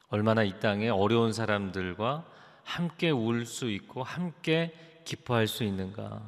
얼마나 0.09 0.43
이 0.43 0.59
땅에 0.59 0.89
어려운 0.89 1.33
사람들과 1.33 2.23
함께 2.63 3.09
울 3.09 3.47
수 3.47 3.67
있고 3.71 4.03
함께 4.03 4.71
기뻐할 5.05 5.47
수 5.47 5.63
있는가. 5.63 6.21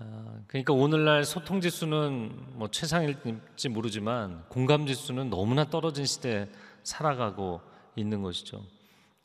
아, 0.00 0.40
그러니까 0.48 0.72
오늘날 0.72 1.22
소통 1.22 1.60
지수는 1.60 2.56
뭐 2.58 2.68
최상일지 2.68 3.68
모르지만 3.68 4.44
공감 4.48 4.86
지수는 4.86 5.30
너무나 5.30 5.70
떨어진 5.70 6.04
시대에 6.04 6.48
살아가고 6.82 7.60
있는 7.94 8.22
것이죠. 8.22 8.60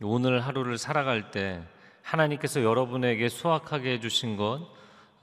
오늘 0.04 0.42
하루를 0.42 0.78
살아갈 0.78 1.32
때 1.32 1.68
하나님께서 2.08 2.64
여러분에게 2.64 3.28
수확하게 3.28 3.94
해주신 3.94 4.38
것 4.38 4.66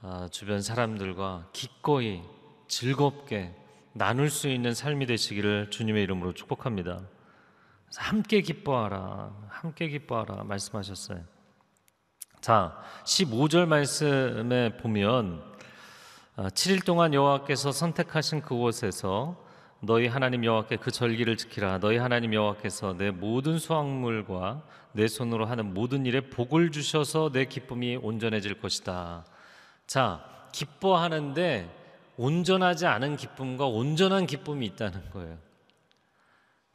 아, 0.01 0.27
주변 0.31 0.61
사람들과 0.61 1.49
기꺼이 1.51 2.21
즐겁게 2.67 3.55
나눌 3.93 4.29
수 4.29 4.47
있는 4.49 4.75
삶이 4.75 5.07
되시기를 5.07 5.71
주님의 5.71 6.03
이름으로 6.03 6.33
축복합니다. 6.33 7.01
함께 7.95 8.41
기뻐하라, 8.41 9.33
함께 9.49 9.87
기뻐하라 9.87 10.43
말씀하셨어요. 10.43 11.23
자, 12.39 12.77
15절 13.03 13.65
말씀에 13.65 14.77
보면 14.77 15.43
7일 16.37 16.81
아, 16.81 16.85
동안 16.85 17.13
여호와께서 17.15 17.71
선택하신 17.71 18.41
그곳에서 18.41 19.43
너희 19.81 20.07
하나님 20.07 20.43
여호와께 20.43 20.77
그 20.77 20.91
절기를 20.91 21.37
지키라. 21.37 21.79
너희 21.79 21.97
하나님 21.97 22.33
여호와께서 22.33 22.93
내 22.97 23.11
모든 23.11 23.59
수확물과 23.59 24.63
내 24.93 25.07
손으로 25.07 25.45
하는 25.45 25.73
모든 25.73 26.05
일에 26.05 26.21
복을 26.21 26.71
주셔서 26.71 27.29
내 27.31 27.45
기쁨이 27.45 27.97
온전해질 27.97 28.59
것이다. 28.59 29.25
자, 29.85 30.23
기뻐하는데 30.53 31.69
온전하지 32.17 32.85
않은 32.85 33.17
기쁨과 33.17 33.67
온전한 33.67 34.25
기쁨이 34.25 34.65
있다는 34.67 35.09
거예요. 35.11 35.37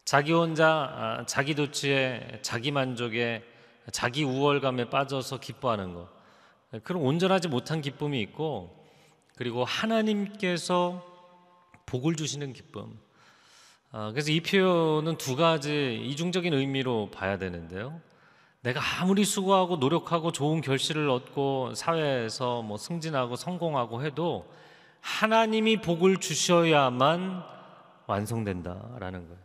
자기 0.05 0.33
혼자 0.33 0.69
아, 0.69 1.25
자기 1.27 1.55
도취에 1.55 2.41
자기 2.43 2.71
만족에 2.71 3.43
자기 3.91 4.23
우월감에 4.23 4.91
빠져서 4.91 5.41
기뻐하는 5.41 5.95
것. 5.95 6.09
그런 6.85 7.03
온전하지 7.03 7.49
못한 7.49 7.81
기쁨이 7.81 8.21
있고 8.21 8.87
그리고 9.37 9.65
하나님께서 9.65 11.10
복을 11.91 12.15
주시는 12.15 12.53
기쁨. 12.53 12.97
아, 13.91 14.13
그래서 14.13 14.31
이 14.31 14.41
표현은 14.41 15.19
두 15.19 15.35
가지 15.35 16.01
이중적인 16.05 16.55
의미로 16.55 17.11
봐야 17.11 17.37
되는데요. 17.37 18.01
내가 18.63 18.81
아무리 19.01 19.25
수고하고 19.25 19.77
노력하고 19.77 20.31
좋은 20.31 20.61
결실을 20.61 21.11
얻고 21.11 21.75
사회에서 21.75 22.63
뭐 22.63 22.77
승진하고 22.77 23.35
성공하고 23.35 24.05
해도 24.05 24.49
하나님이 25.01 25.81
복을 25.81 26.19
주셔야만 26.19 27.43
완성된다라는 28.07 29.27
거예요. 29.27 29.41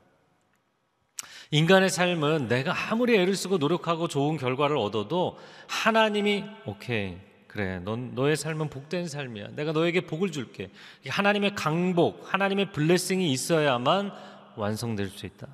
인간의 1.50 1.90
삶은 1.90 2.48
내가 2.48 2.74
아무리 2.92 3.16
애를 3.18 3.36
쓰고 3.36 3.58
노력하고 3.58 4.08
좋은 4.08 4.38
결과를 4.38 4.78
얻어도 4.78 5.40
하나님이 5.68 6.44
오케이 6.66 7.18
그래 7.56 7.80
넌 7.80 8.14
너의 8.16 8.36
삶은 8.36 8.70
복된 8.70 9.08
삶이야 9.08 9.52
내가 9.56 9.72
너에게 9.72 10.02
복을 10.02 10.34
줄게 10.34 10.72
하나님의 11.08 11.56
강복 11.56 12.34
하나님의 12.34 12.74
블레싱이 12.74 13.32
있어야만 13.32 14.12
완성될 14.58 15.08
수 15.08 15.26
있다 15.26 15.48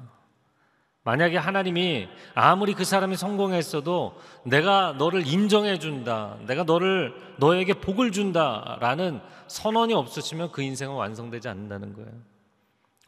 만약에 1.04 1.38
하나님이 1.38 2.08
아무리 2.34 2.74
그 2.74 2.86
사람이 2.86 3.18
성공했어도 3.18 4.20
내가 4.46 4.94
너를 4.98 5.28
인정해 5.28 5.78
준다 5.78 6.40
내가 6.48 6.64
너를 6.64 7.14
너에게 7.38 7.76
복을 7.76 8.12
준다라는 8.12 9.22
선언이 9.46 9.94
없으시면 9.94 10.52
그 10.52 10.64
인생은 10.64 10.96
완성되지 10.96 11.50
않는다는 11.50 11.94
거예요 11.94 12.32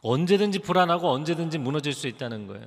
언제든지 0.02 0.60
불안하고 0.60 1.10
언제든지 1.10 1.58
무너질 1.58 1.94
수 1.94 2.06
있다는 2.06 2.46
거예요. 2.46 2.66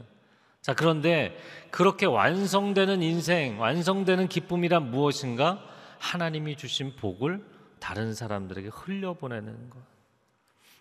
자, 0.62 0.74
그런데 0.74 1.38
그렇게 1.70 2.08
완성되는 2.08 3.02
인생, 3.04 3.60
완성되는 3.60 4.28
기쁨이란 4.28 4.90
무엇인가? 4.90 5.64
하나님이 6.00 6.56
주신 6.56 6.96
복을 6.96 7.44
다른 7.80 8.14
사람들에게 8.14 8.70
흘려보내는 8.70 9.70
것. 9.70 9.80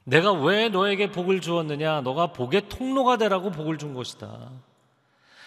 내가 0.04 0.32
왜 0.32 0.68
너에게 0.68 1.10
복을 1.10 1.40
주었느냐? 1.40 2.02
너가 2.02 2.32
복의 2.32 2.68
통로가 2.68 3.16
되라고 3.16 3.50
복을 3.50 3.76
준 3.76 3.92
것이다. 3.94 4.50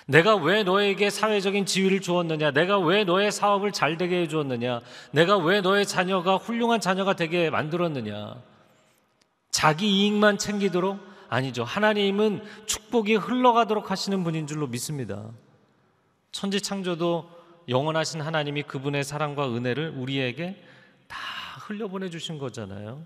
내가 0.05 0.35
왜 0.35 0.63
너에게 0.63 1.09
사회적인 1.09 1.65
지위를 1.65 2.01
주었느냐? 2.01 2.51
내가 2.51 2.79
왜 2.79 3.03
너의 3.03 3.31
사업을 3.31 3.71
잘 3.71 3.97
되게 3.97 4.21
해 4.21 4.27
주었느냐? 4.27 4.81
내가 5.11 5.37
왜 5.37 5.61
너의 5.61 5.85
자녀가 5.85 6.35
훌륭한 6.35 6.81
자녀가 6.81 7.13
되게 7.13 7.49
만들었느냐? 7.49 8.41
자기 9.51 9.87
이익만 9.87 10.37
챙기도록 10.39 10.99
아니죠. 11.29 11.63
하나님은 11.63 12.43
축복이 12.65 13.15
흘러가도록 13.15 13.91
하시는 13.91 14.23
분인 14.23 14.47
줄로 14.47 14.67
믿습니다. 14.67 15.29
천지 16.31 16.59
창조도 16.59 17.29
영원하신 17.69 18.21
하나님이 18.21 18.63
그분의 18.63 19.03
사랑과 19.03 19.47
은혜를 19.47 19.93
우리에게 19.95 20.61
다 21.07 21.17
흘려보내 21.67 22.09
주신 22.09 22.37
거잖아요. 22.39 23.05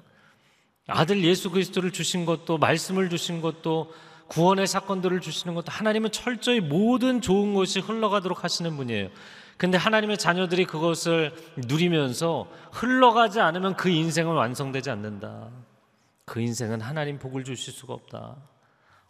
아들 0.88 1.24
예수 1.24 1.50
그리스도를 1.52 1.92
주신 1.92 2.26
것도 2.26 2.58
말씀을 2.58 3.10
주신 3.10 3.42
것도 3.42 3.94
구원의 4.28 4.68
사건들을 4.68 5.22
주시는 5.22 5.54
것도 5.54 5.72
하나님은 5.72 6.12
철저히 6.12 6.60
모든 6.60 7.22
좋은 7.22 7.54
것이 7.54 7.80
흘러가도록 7.80 8.44
하시는 8.44 8.76
분이에요. 8.76 9.10
근데 9.58 9.78
하나님의 9.78 10.18
자녀들이 10.18 10.66
그것을 10.66 11.34
누리면서 11.58 12.50
흘러가지 12.72 13.40
않으면 13.40 13.76
그 13.76 13.90
인생은 13.90 14.34
완성되지 14.34 14.90
않는다. 14.90 15.50
그 16.26 16.42
인생은 16.42 16.82
하나님 16.82 17.20
복을 17.20 17.44
주실 17.44 17.74
수가 17.74 17.94
없다. 17.94 18.38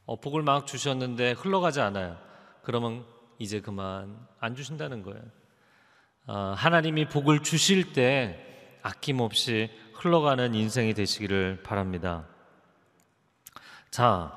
어, 0.06 0.20
복을 0.20 0.42
막 0.42 0.68
주셨는데 0.68 1.34
흘러가지 1.34 1.80
않아요. 1.80 2.18
그러면 2.64 3.06
이제 3.40 3.62
그만 3.62 4.18
안 4.40 4.56
주신다는 4.56 5.04
거예요. 5.04 5.22
어, 6.26 6.54
하나님이 6.56 7.10
복을 7.10 7.44
주실 7.44 7.92
때 7.92 8.40
아낌없이 8.82 9.70
흘러가는 9.94 10.56
인생이 10.56 10.94
되시기를 10.94 11.64
바랍니다. 11.64 12.26
자, 13.92 14.32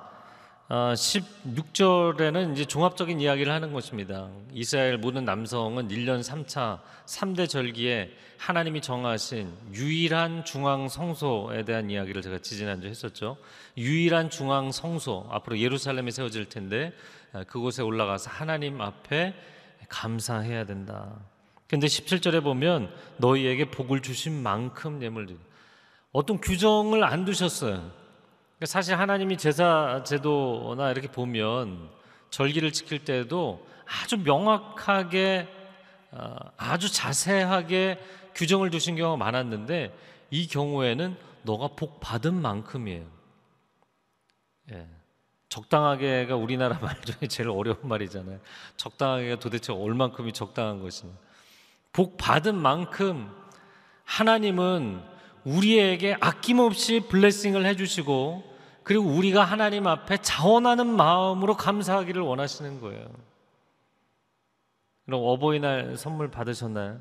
어, 0.68 0.92
16절에는 0.94 2.52
이제 2.52 2.64
종합적인 2.64 3.20
이야기를 3.20 3.52
하는 3.52 3.72
것입니다. 3.72 4.28
이스라엘 4.52 4.98
모든 4.98 5.24
남성은 5.24 5.86
1년 5.86 6.24
3차 6.24 6.80
3대 7.06 7.48
절기에 7.48 8.10
하나님이 8.38 8.80
정하신 8.80 9.52
유일한 9.72 10.44
중앙 10.44 10.88
성소에 10.88 11.64
대한 11.64 11.88
이야기를 11.88 12.20
제가 12.20 12.38
지지난주 12.38 12.88
했었죠. 12.88 13.36
유일한 13.76 14.28
중앙 14.28 14.72
성소 14.72 15.28
앞으로 15.30 15.60
예루살렘에 15.60 16.10
세워질 16.10 16.48
텐데 16.48 16.92
어, 17.32 17.44
그곳에 17.46 17.82
올라가서 17.82 18.30
하나님 18.30 18.80
앞에 18.80 19.34
감사해야 19.88 20.64
된다. 20.64 21.14
근데 21.68 21.86
17절에 21.86 22.42
보면 22.42 22.92
너희에게 23.16 23.70
복을 23.70 24.02
주신 24.02 24.42
만큼 24.42 25.02
예물 25.02 25.26
드 25.26 25.36
어떤 26.12 26.40
규정을 26.40 27.04
안 27.04 27.24
두셨어요. 27.24 27.72
그러니까 27.72 28.66
사실 28.66 28.98
하나님이 28.98 29.36
제사 29.36 30.02
제도나 30.04 30.90
이렇게 30.90 31.08
보면 31.08 31.90
절기를 32.30 32.72
지킬 32.72 33.04
때도 33.04 33.66
아주 33.84 34.18
명확하게 34.18 35.48
어, 36.12 36.36
아주 36.56 36.90
자세하게 36.90 37.98
규정을 38.34 38.70
두신 38.70 38.96
경우가 38.96 39.16
많았는데 39.16 39.94
이 40.30 40.46
경우에는 40.46 41.16
너가 41.42 41.68
복 41.68 42.00
받은 42.00 42.34
만큼이에요. 42.34 43.06
예. 44.72 44.88
적당하게가 45.48 46.36
우리나라 46.36 46.78
말 46.80 47.00
중에 47.02 47.28
제일 47.28 47.50
어려운 47.50 47.78
말이잖아요. 47.82 48.40
적당하게가 48.76 49.38
도대체 49.38 49.72
얼만큼이 49.72 50.32
적당한 50.32 50.80
것이냐. 50.80 51.12
복 51.96 52.18
받은 52.18 52.54
만큼 52.54 53.34
하나님은 54.04 55.02
우리에게 55.44 56.14
아낌없이 56.20 57.00
블레싱을 57.08 57.64
해주시고 57.64 58.44
그리고 58.82 59.04
우리가 59.06 59.42
하나님 59.42 59.86
앞에 59.86 60.18
자원하는 60.18 60.86
마음으로 60.86 61.56
감사하기를 61.56 62.20
원하시는 62.20 62.82
거예요. 62.82 63.08
그럼 65.06 65.22
어버이날 65.24 65.96
선물 65.96 66.30
받으셨나요? 66.30 67.00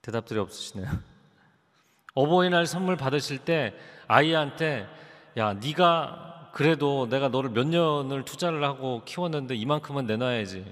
대답들이 0.00 0.40
없으시네요. 0.40 0.88
어버이날 2.14 2.64
선물 2.66 2.96
받으실 2.96 3.36
때 3.36 3.74
아이한테 4.08 4.88
야 5.36 5.52
네가 5.52 6.52
그래도 6.54 7.06
내가 7.06 7.28
너를 7.28 7.50
몇 7.50 7.66
년을 7.66 8.24
투자를 8.24 8.64
하고 8.64 9.02
키웠는데 9.04 9.56
이만큼은 9.56 10.06
내놔야지 10.06 10.64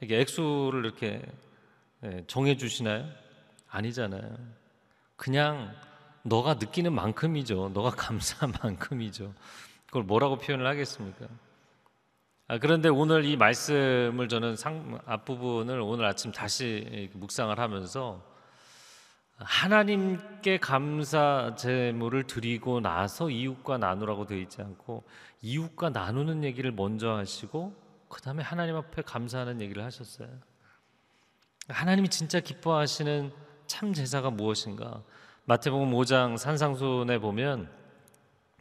이렇게 0.00 0.20
액수를 0.20 0.86
이렇게 0.86 1.06
예, 1.06 1.43
정해 2.26 2.56
주시나요? 2.56 3.08
아니잖아요. 3.68 4.36
그냥 5.16 5.74
너가 6.22 6.54
느끼는 6.54 6.92
만큼이죠. 6.92 7.70
너가 7.74 7.90
감사한 7.96 8.54
만큼이죠. 8.62 9.32
그걸 9.86 10.02
뭐라고 10.02 10.38
표현을 10.38 10.66
하겠습니까? 10.66 11.26
아, 12.46 12.58
그런데 12.58 12.88
오늘 12.88 13.24
이 13.24 13.36
말씀을 13.36 14.28
저는 14.28 14.56
상, 14.56 15.00
앞부분을 15.06 15.80
오늘 15.80 16.04
아침 16.04 16.30
다시 16.30 17.10
묵상을 17.14 17.58
하면서 17.58 18.22
하나님께 19.36 20.58
감사 20.58 21.54
제물을 21.56 22.24
드리고 22.26 22.80
나서 22.80 23.30
이웃과 23.30 23.78
나누라고 23.78 24.26
되어 24.26 24.38
있지 24.38 24.60
않고 24.62 25.04
이웃과 25.42 25.90
나누는 25.90 26.44
얘기를 26.44 26.70
먼저 26.70 27.16
하시고 27.16 27.74
그 28.08 28.20
다음에 28.20 28.42
하나님 28.42 28.76
앞에 28.76 29.02
감사하는 29.02 29.60
얘기를 29.60 29.82
하셨어요. 29.82 30.28
하나님이 31.68 32.08
진짜 32.10 32.40
기뻐하시는 32.40 33.32
참 33.66 33.94
제사가 33.94 34.30
무엇인가? 34.30 35.02
마태복음 35.46 35.92
5장 35.92 36.36
산상순에 36.36 37.18
보면 37.18 37.70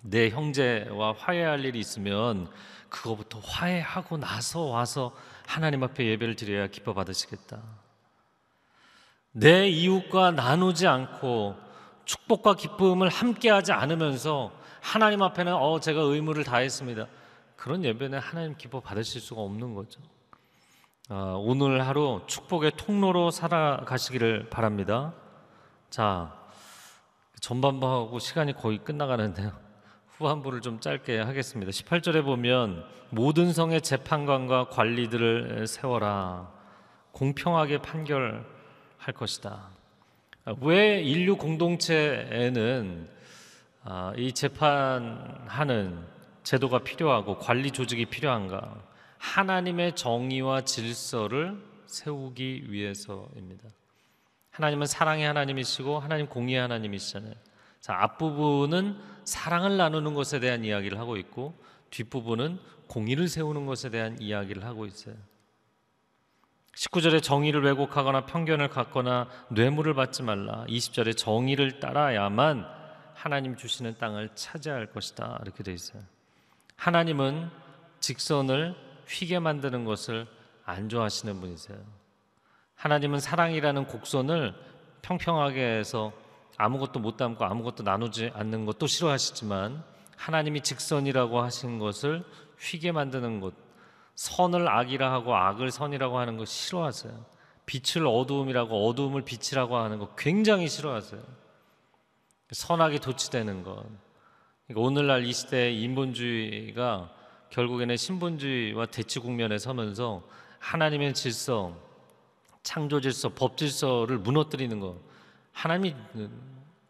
내 0.02 0.30
형제와 0.30 1.14
화해할 1.18 1.66
일이 1.66 1.80
있으면 1.80 2.50
그거부터 2.90 3.40
화해하고 3.40 4.18
나서 4.18 4.62
와서 4.62 5.14
하나님 5.46 5.84
앞에 5.84 6.06
예배를 6.06 6.36
드려야 6.36 6.68
기뻐 6.68 6.94
받으시겠다. 6.94 7.62
내 9.32 9.68
이웃과 9.68 10.32
나누지 10.32 10.88
않고 10.88 11.56
축복과 12.06 12.56
기쁨을 12.56 13.10
함께하지 13.10 13.74
않으면서 13.74 14.54
하나님 14.82 15.24
앞에는 15.24 15.54
어 15.54 15.80
제가 15.80 16.02
의무를 16.02 16.44
다했습니다. 16.44 17.08
그런 17.58 17.84
예배는 17.84 18.20
하나님 18.20 18.56
기뻐 18.56 18.80
받으실 18.80 19.20
수가 19.20 19.42
없는 19.42 19.74
거죠. 19.74 20.00
아, 21.10 21.36
오늘 21.38 21.86
하루 21.86 22.22
축복의 22.28 22.72
통로로 22.78 23.30
살아가시기를 23.30 24.50
바랍니다. 24.50 25.14
자, 25.90 26.34
전반부하고 27.42 28.20
시간이 28.20 28.54
거의 28.54 28.78
끝나가는데요. 28.78 29.52
후반부를 30.16 30.62
좀 30.62 30.80
짧게 30.80 31.20
하겠습니다. 31.20 31.72
18절에 31.72 32.24
보면 32.24 32.86
모든 33.10 33.52
성의 33.52 33.82
재판관과 33.82 34.70
관리들을 34.70 35.68
세워라. 35.68 36.50
공평하게 37.12 37.80
판결할 37.80 38.46
것이다. 39.14 39.72
왜 40.62 41.02
인류 41.02 41.36
공동체에는 41.36 43.10
아, 43.84 44.14
이 44.16 44.32
재판하는 44.32 46.00
제도가 46.44 46.80
필요하고 46.80 47.40
관리 47.40 47.72
조직이 47.72 48.06
필요한가? 48.06 48.93
하나님의 49.24 49.96
정의와 49.96 50.62
질서를 50.62 51.58
세우기 51.86 52.72
위해서입니다. 52.72 53.70
하나님은 54.52 54.86
사랑의 54.86 55.26
하나님이시고 55.26 55.98
하나님 55.98 56.28
공의의 56.28 56.60
하나님이시잖아요. 56.60 57.34
자, 57.80 57.98
앞부분은 58.02 59.00
사랑을 59.24 59.78
나누는 59.78 60.14
것에 60.14 60.40
대한 60.42 60.66
이야기를 60.66 61.00
하고 61.00 61.16
있고 61.18 61.58
뒷부분은 61.90 62.60
공의를 62.88 63.30
세우는 63.30 63.66
것에 63.66 63.90
대한 63.90 64.22
이야기를 64.22 64.66
하고 64.66 64.86
있어요. 64.86 65.16
19절에 66.76 67.24
정의를 67.24 67.64
왜곡하거나 67.64 68.26
편견을 68.26 68.70
갖거나 68.70 69.30
뇌물을 69.50 69.94
받지 69.94 70.22
말라. 70.22 70.66
20절에 70.68 71.16
정의를 71.16 71.80
따라야만 71.80 72.68
하나님 73.14 73.56
주시는 73.56 73.98
땅을 74.00 74.32
차지할 74.36 74.88
것이다. 74.88 75.40
이렇게 75.44 75.64
돼 75.64 75.72
있어요. 75.72 76.04
하나님은 76.76 77.50
직선을 78.02 78.83
휘게 79.08 79.40
만드는 79.40 79.86
것을 79.86 80.28
안 80.66 80.90
좋아하시는 80.90 81.40
분이세요. 81.40 81.78
하나님은 82.76 83.20
사랑이라는 83.20 83.88
곡선을 83.88 84.54
평평하게 85.02 85.62
해서 85.62 86.14
아무것도 86.58 87.00
못 87.00 87.18
담고 87.18 87.44
아무것도 87.44 87.84
나누지 87.84 88.32
않는 88.34 88.66
것도 88.66 88.88
싫어하시지만 88.88 89.84
하나님이 90.18 90.62
직선이라고 90.62 91.42
하신 91.42 91.80
것을 91.80 92.24
휘게 92.60 92.92
만드는 92.92 93.40
것, 93.40 93.54
선을 94.16 94.68
악이라 94.68 95.12
하고 95.12 95.36
악을 95.36 95.72
선이라고 95.72 96.20
하는 96.20 96.38
거 96.38 96.46
싫어하세요. 96.46 97.26
빛을 97.66 98.06
어두움이라고 98.06 98.88
어두움을 98.88 99.24
빛이라고 99.24 99.78
하는 99.78 100.00
거 100.00 100.14
굉장히 100.16 100.68
싫어하세요. 100.68 101.22
선악이 102.52 103.00
도취되는 103.00 103.64
것. 103.64 103.84
그러니까 104.68 104.88
오늘날 104.88 105.26
이 105.26 105.34
시대의 105.34 105.82
인본주의가 105.82 107.10
결국에는 107.54 107.96
신본주의와 107.96 108.88
대치 108.88 109.20
국면에 109.20 109.60
서면서 109.60 110.24
하나님의 110.58 111.14
질서, 111.14 111.76
창조 112.64 113.00
질서, 113.00 113.30
법 113.30 113.58
질서를 113.58 114.18
무너뜨리는 114.18 114.80
것. 114.80 114.98
하나님이 115.52 115.96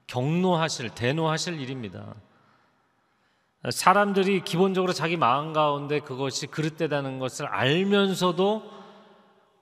경노하실, 0.07 0.91
대노하실 0.91 1.59
일입니다. 1.59 2.15
사람들이 3.69 4.41
기본적으로 4.45 4.93
자기 4.93 5.17
마음 5.17 5.51
가운데 5.51 5.99
그것이 5.99 6.47
그릇되다는 6.47 7.19
것을 7.19 7.45
알면서도 7.45 8.63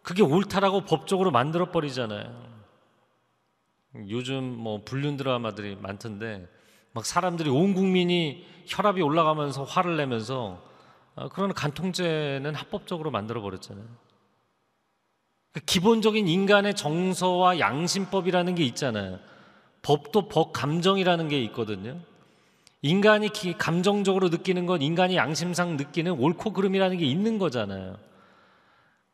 그게 0.03 0.21
옳다라고 0.21 0.81
법적으로 0.81 1.31
만들어 1.31 1.71
버리잖아요. 1.71 2.51
요즘 4.09 4.43
뭐 4.43 4.81
불륜 4.83 5.17
드라마들이 5.17 5.77
많던데 5.77 6.47
막 6.93 7.05
사람들이 7.05 7.49
온 7.49 7.73
국민이 7.73 8.45
혈압이 8.67 9.01
올라가면서 9.01 9.63
화를 9.63 9.97
내면서 9.97 10.61
아, 10.63 10.70
그런 11.31 11.53
간통죄는 11.53 12.55
합법적으로 12.55 13.11
만들어 13.11 13.41
버렸잖아요. 13.41 13.85
그 15.51 15.59
기본적인 15.59 16.27
인간의 16.27 16.75
정서와 16.75 17.59
양심법이라는 17.59 18.55
게 18.55 18.63
있잖아요. 18.63 19.19
법도 19.81 20.29
법 20.29 20.53
감정이라는 20.53 21.27
게 21.27 21.41
있거든요. 21.45 21.99
인간이 22.81 23.29
기, 23.29 23.57
감정적으로 23.57 24.29
느끼는 24.29 24.65
건 24.65 24.81
인간이 24.81 25.15
양심상 25.15 25.77
느끼는 25.77 26.13
옳고 26.13 26.53
그름이라는 26.53 26.97
게 26.97 27.05
있는 27.05 27.37
거잖아요. 27.37 27.97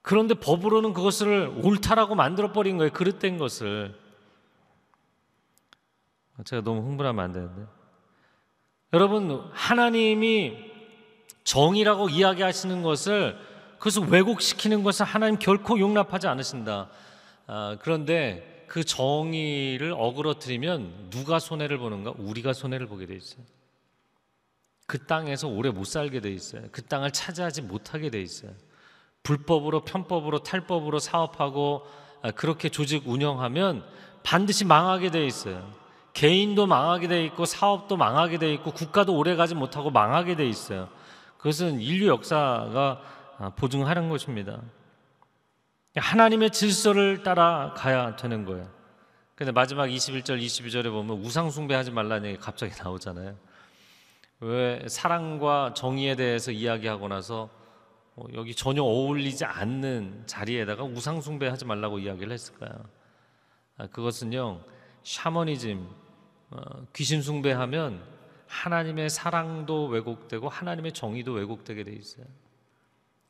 그런데 0.01 0.35
법으로는 0.35 0.93
그것을 0.93 1.53
옳다라고 1.63 2.15
만들어 2.15 2.53
버린 2.53 2.77
거예요. 2.77 2.91
그릇된 2.93 3.37
것을. 3.37 3.93
제가 6.45 6.61
너무 6.61 6.81
흥분하면 6.81 7.23
안 7.25 7.33
되는데. 7.33 7.63
여러분, 8.93 9.49
하나님이 9.51 10.66
정의라고 11.47 12.09
이야기하시는 12.09 12.83
것을 12.83 13.37
그것을 13.77 14.09
왜곡시키는 14.09 14.83
것을 14.83 15.05
하나님 15.05 15.39
결코 15.39 15.79
용납하지 15.79 16.27
않으신다. 16.27 16.89
아, 17.47 17.77
그런데 17.81 18.65
그 18.67 18.83
정의를 18.83 19.93
어그러뜨리면 19.97 21.09
누가 21.09 21.39
손해를 21.39 21.77
보는가? 21.77 22.15
우리가 22.17 22.51
손해를 22.51 22.87
보게 22.87 23.05
돼 23.05 23.15
있어요. 23.15 23.45
그 24.87 25.05
땅에서 25.05 25.47
오래 25.47 25.69
못 25.69 25.85
살게 25.85 26.19
돼 26.19 26.31
있어요. 26.31 26.63
그 26.73 26.81
땅을 26.81 27.11
차지하지 27.11 27.61
못하게 27.61 28.09
돼 28.09 28.21
있어요. 28.21 28.51
불법으로 29.23 29.85
편법으로 29.85 30.39
탈법으로 30.39 30.99
사업하고 30.99 31.87
아, 32.23 32.31
그렇게 32.31 32.67
조직 32.67 33.07
운영하면 33.07 33.85
반드시 34.21 34.65
망하게 34.65 35.11
돼 35.11 35.25
있어요. 35.25 35.71
개인도 36.11 36.67
망하게 36.67 37.07
돼 37.07 37.23
있고 37.23 37.45
사업도 37.45 37.95
망하게 37.95 38.37
돼 38.37 38.53
있고 38.55 38.71
국가도 38.71 39.15
오래 39.15 39.37
가지 39.37 39.55
못하고 39.55 39.91
망하게 39.91 40.35
돼 40.35 40.45
있어요. 40.45 40.89
그것은 41.47 41.79
인류 41.79 42.07
역사가 42.07 43.01
아, 43.37 43.49
보증하는 43.51 44.09
것입니다. 44.09 44.61
하나님의 45.95 46.51
질서를 46.51 47.23
따라가야 47.23 48.17
되는 48.17 48.43
거예요. 48.43 48.69
근데 49.33 49.53
마지막 49.53 49.85
21절, 49.85 50.43
22절에 50.43 50.91
보면 50.91 51.23
우상 51.23 51.49
숭배하지 51.49 51.91
말라는 51.91 52.31
얘기 52.31 52.37
갑자기 52.37 52.73
나오잖아요. 52.83 53.37
왜 54.41 54.83
사랑과 54.89 55.73
정의에 55.73 56.17
대해서 56.17 56.51
이야기하고 56.51 57.07
나서 57.07 57.49
어, 58.17 58.25
여기 58.33 58.53
전혀 58.53 58.83
어울리지 58.83 59.45
않는 59.45 60.23
자리에다가 60.25 60.83
우상 60.83 61.21
숭배하지 61.21 61.63
말라고 61.63 61.99
이야기를 61.99 62.29
했을까요? 62.33 62.73
아, 63.77 63.87
그것은요 63.87 64.59
샤머니즘 65.03 65.87
어, 66.49 66.59
귀신 66.91 67.21
숭배하면 67.21 68.16
하나님의 68.47 69.09
사랑도 69.09 69.87
왜곡되고 69.87 70.49
하나님의 70.49 70.93
정의도 70.93 71.33
왜곡되게 71.33 71.83
돼 71.83 71.91
있어요. 71.93 72.25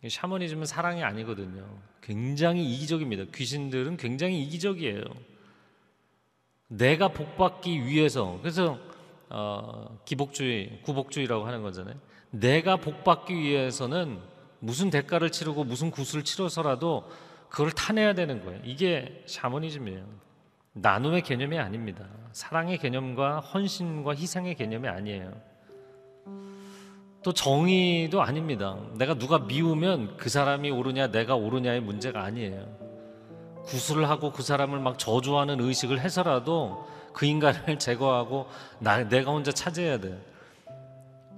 이 0.03 0.09
샤머니즘은 0.09 0.65
사랑이 0.65 1.03
아니거든요. 1.03 1.65
굉장히 2.01 2.71
이기적입니다. 2.73 3.25
귀신들은 3.33 3.97
굉장히 3.97 4.43
이기적이에요. 4.43 5.01
내가 6.67 7.07
복받기 7.09 7.85
위해서 7.85 8.37
그래서 8.41 8.79
어, 9.29 9.99
기복주의, 10.05 10.81
구복주의라고 10.83 11.45
하는 11.45 11.61
거잖아요. 11.61 11.95
내가 12.29 12.77
복받기 12.77 13.33
위해서는 13.33 14.19
무슨 14.59 14.89
대가를 14.89 15.31
치르고 15.31 15.63
무슨 15.63 15.91
구슬을 15.91 16.23
치러서라도 16.23 17.09
그걸 17.49 17.71
타내야 17.71 18.13
되는 18.13 18.43
거예요. 18.43 18.61
이게 18.63 19.23
샤머니즘이에요. 19.25 20.26
나눔의 20.81 21.21
개념이 21.21 21.57
아닙니다. 21.57 22.05
사랑의 22.31 22.77
개념과 22.77 23.39
헌신과 23.39 24.15
희생의 24.15 24.55
개념이 24.55 24.87
아니에요. 24.87 25.31
또 27.23 27.33
정의도 27.33 28.21
아닙니다. 28.21 28.77
내가 28.93 29.15
누가 29.15 29.39
미우면 29.39 30.17
그 30.17 30.29
사람이 30.29 30.69
옳으냐 30.71 31.07
내가 31.07 31.35
옳으냐의 31.35 31.81
문제가 31.81 32.23
아니에요. 32.23 32.65
구술을 33.65 34.09
하고 34.09 34.31
그 34.31 34.43
사람을 34.43 34.79
막 34.79 34.97
저주하는 34.97 35.59
의식을 35.59 35.99
해서라도 35.99 36.87
그 37.11 37.25
인간을 37.25 37.79
제거하고 37.79 38.47
나, 38.79 39.03
내가 39.03 39.31
혼자 39.31 39.51
차지해야 39.51 39.99
돼. 39.99 40.17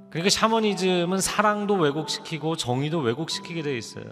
그러니까 0.09 0.29
샤머니즘은 0.29 1.21
사랑도 1.21 1.75
왜곡시키고 1.75 2.55
정의도 2.55 2.99
왜곡시키게 2.99 3.61
돼 3.61 3.77
있어요. 3.77 4.05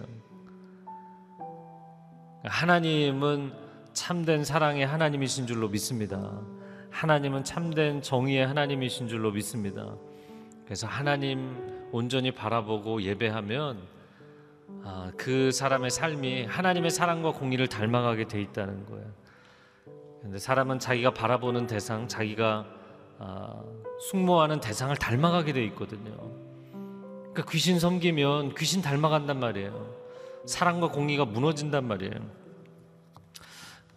하나님은 2.44 3.67
참된 3.98 4.44
사랑의 4.44 4.86
하나님이신 4.86 5.48
줄로 5.48 5.68
믿습니다. 5.68 6.40
하나님은 6.90 7.42
참된 7.42 8.00
정의의 8.00 8.46
하나님이신 8.46 9.08
줄로 9.08 9.32
믿습니다. 9.32 9.96
그래서 10.64 10.86
하나님 10.86 11.88
온전히 11.90 12.30
바라보고 12.30 13.02
예배하면 13.02 13.76
아, 14.84 15.10
그 15.16 15.50
사람의 15.50 15.90
삶이 15.90 16.44
하나님의 16.44 16.92
사랑과 16.92 17.32
공의를 17.32 17.66
닮아가게 17.66 18.28
돼 18.28 18.40
있다는 18.40 18.86
거예요. 18.86 19.06
근데 20.22 20.38
사람은 20.38 20.78
자기가 20.78 21.12
바라보는 21.12 21.66
대상, 21.66 22.06
자기가 22.06 22.66
아, 23.18 23.62
숙모하는 24.10 24.60
대상을 24.60 24.94
닮아가게 24.96 25.52
돼 25.52 25.64
있거든요. 25.66 26.14
그러니까 27.32 27.44
귀신 27.50 27.80
섬기면 27.80 28.54
귀신 28.54 28.80
닮아간단 28.80 29.40
말이에요. 29.40 29.92
사랑과 30.46 30.88
공의가 30.88 31.24
무너진단 31.24 31.84
말이에요. 31.84 32.37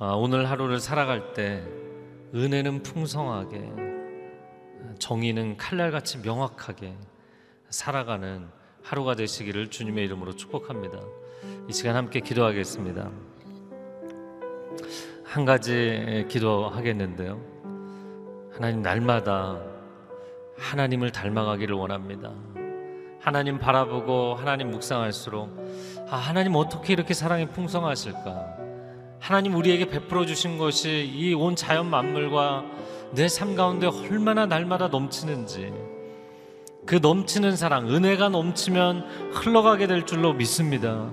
아, 0.03 0.13
오늘 0.13 0.49
하루를 0.49 0.79
살아갈 0.79 1.33
때 1.33 1.63
은혜는 2.33 2.81
풍성하게, 2.81 3.71
정의는 4.97 5.57
칼날같이 5.57 6.17
명확하게 6.17 6.95
살아가는 7.69 8.47
하루가 8.81 9.13
되시기를 9.13 9.69
주님의 9.69 10.05
이름으로 10.05 10.35
축복합니다. 10.35 10.97
이 11.69 11.71
시간 11.71 11.95
함께 11.95 12.19
기도하겠습니다. 12.19 13.11
한 15.23 15.45
가지 15.45 16.25
기도하겠는데요. 16.29 17.39
하나님 18.53 18.81
날마다 18.81 19.61
하나님을 20.57 21.11
닮아가기를 21.11 21.75
원합니다. 21.75 22.33
하나님 23.19 23.59
바라보고 23.59 24.33
하나님 24.33 24.71
묵상할수록 24.71 26.07
아, 26.09 26.15
하나님 26.15 26.55
어떻게 26.55 26.91
이렇게 26.93 27.13
사랑이 27.13 27.49
풍성하실까? 27.49 28.60
하나님 29.21 29.55
우리에게 29.55 29.85
베풀어 29.85 30.25
주신 30.25 30.57
것이 30.57 31.09
이 31.15 31.33
온 31.35 31.55
자연 31.55 31.89
만물과 31.89 32.65
내 33.13 33.27
삶 33.27 33.55
가운데 33.55 33.87
얼마나 33.87 34.45
날마다 34.45 34.87
넘치는지 34.87 35.71
그 36.87 36.95
넘치는 37.01 37.55
사랑, 37.55 37.87
은혜가 37.89 38.29
넘치면 38.29 39.31
흘러가게 39.33 39.85
될 39.85 40.05
줄로 40.07 40.33
믿습니다. 40.33 41.11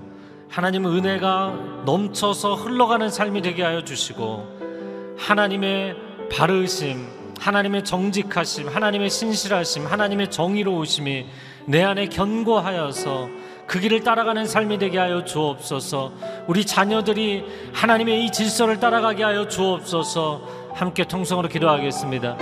하나님은 0.49 0.90
은혜가 0.90 1.83
넘쳐서 1.85 2.55
흘러가는 2.55 3.11
삶이 3.11 3.42
되게 3.42 3.62
하여 3.62 3.85
주시고 3.85 5.16
하나님의 5.18 5.94
바르심, 6.33 7.07
하나님의 7.38 7.85
정직하심, 7.85 8.68
하나님의 8.68 9.11
신실하심, 9.11 9.87
하나님의 9.87 10.31
정의로우심이 10.31 11.27
내 11.66 11.83
안에 11.85 12.07
견고하여서 12.07 13.29
그 13.68 13.78
길을 13.81 14.02
따라가는 14.02 14.46
삶이 14.46 14.78
되게 14.78 14.96
하여 14.98 15.24
주옵소서. 15.26 16.12
우리 16.46 16.64
자녀들이 16.64 17.44
하나님의 17.74 18.24
이 18.24 18.33
질서를 18.33 18.81
따라가게 18.81 19.22
하여 19.22 19.46
주옵소서. 19.46 20.40
함께 20.72 21.04
통성으로 21.04 21.48
기도하겠습니다. 21.48 22.38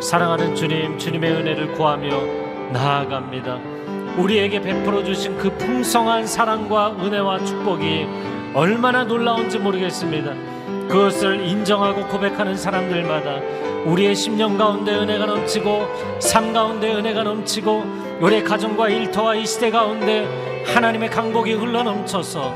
사랑하는 0.00 0.56
주님, 0.56 0.96
주님의 0.96 1.32
은혜를 1.32 1.72
구하며 1.72 2.72
나아갑니다. 2.72 3.58
우리에게 4.16 4.62
베풀어 4.62 5.04
주신 5.04 5.36
그 5.36 5.54
풍성한 5.58 6.26
사랑과 6.26 6.92
은혜와 6.92 7.44
축복이 7.44 8.06
얼마나 8.54 9.04
놀라운지 9.04 9.58
모르겠습니다. 9.58 10.32
그것을 10.90 11.46
인정하고 11.46 12.08
고백하는 12.08 12.56
사람들마다 12.56 13.36
우리의 13.84 14.16
심령 14.16 14.58
가운데 14.58 14.92
은혜가 14.92 15.24
넘치고 15.24 16.18
삶 16.18 16.52
가운데 16.52 16.92
은혜가 16.92 17.22
넘치고 17.22 17.84
우리의 18.20 18.42
가정과 18.42 18.88
일터와 18.88 19.36
이 19.36 19.46
시대 19.46 19.70
가운데 19.70 20.26
하나님의 20.66 21.10
강복이 21.10 21.52
흘러 21.52 21.84
넘쳐서 21.84 22.52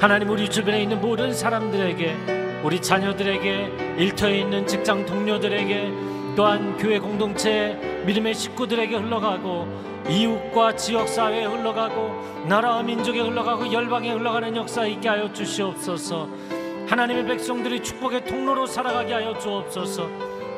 하나님 0.00 0.30
우리 0.30 0.48
주변에 0.48 0.82
있는 0.82 0.98
모든 1.00 1.34
사람들에게 1.34 2.62
우리 2.64 2.80
자녀들에게 2.80 3.96
일터에 3.98 4.38
있는 4.38 4.66
직장 4.66 5.04
동료들에게 5.04 5.92
또한 6.36 6.78
교회 6.78 6.98
공동체 6.98 7.78
믿음의 8.06 8.34
식구들에게 8.34 8.96
흘러가고 8.96 9.68
이웃과 10.08 10.76
지역 10.76 11.06
사회에 11.06 11.44
흘러가고 11.44 12.46
나라와 12.48 12.82
민족에 12.82 13.20
흘러가고 13.20 13.70
열방에 13.70 14.10
흘러가는 14.10 14.56
역사 14.56 14.86
있게 14.86 15.08
하여 15.08 15.30
주시옵소서. 15.32 16.63
하나님의 16.86 17.26
백성들이 17.26 17.82
축복의 17.82 18.24
통로로 18.24 18.66
살아가게 18.66 19.14
하여 19.14 19.38
주옵소서. 19.38 20.08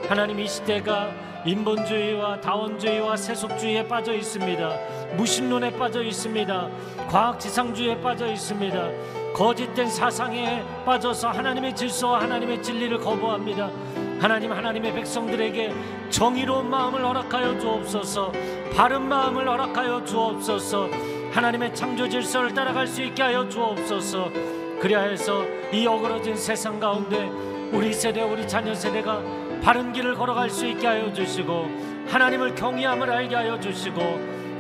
하나님 0.09 0.41
이 0.41 0.49
시대가 0.49 1.11
인본주의와 1.45 2.41
다원주의와 2.41 3.17
세속주의에 3.17 3.87
빠져 3.87 4.13
있습니다. 4.13 5.17
무신론에 5.17 5.71
빠져 5.77 6.03
있습니다. 6.03 6.69
과학지상주의에 7.09 8.01
빠져 8.01 8.27
있습니다. 8.27 8.91
거짓된 9.35 9.89
사상에 9.89 10.65
빠져서 10.85 11.29
하나님의 11.29 11.77
질서와 11.77 12.23
하나님의 12.23 12.63
진리를 12.63 12.99
거부합니다. 12.99 13.71
하나님 14.19 14.51
하나님의 14.51 14.95
백성들에게 14.95 15.75
정의로운 16.11 16.71
마음을 16.71 17.05
허락하여 17.05 17.59
주옵소서 17.59 18.33
바른 18.75 19.03
마음을 19.03 19.47
허락하여 19.47 20.05
주옵소서 20.05 20.89
하나님의 21.33 21.75
창조 21.75 22.09
질서를 22.09 22.55
따라갈 22.55 22.87
수 22.87 23.03
있게 23.03 23.23
하여 23.23 23.47
주옵소서 23.47 24.56
그리하여서 24.81 25.71
이 25.73 25.87
어그러진 25.87 26.37
세상 26.37 26.79
가운데 26.79 27.25
우리 27.73 27.93
세대 27.93 28.23
우리 28.23 28.47
자녀 28.47 28.75
세대가 28.75 29.23
바른 29.63 29.93
길을 29.93 30.15
걸어갈 30.15 30.51
수 30.51 30.67
있게 30.67 30.87
하여 30.87 31.13
주시고 31.13 32.07
하나님을 32.09 32.55
경외함을 32.55 33.11
알게 33.11 33.35
하여 33.35 33.59
주시고 33.59 34.01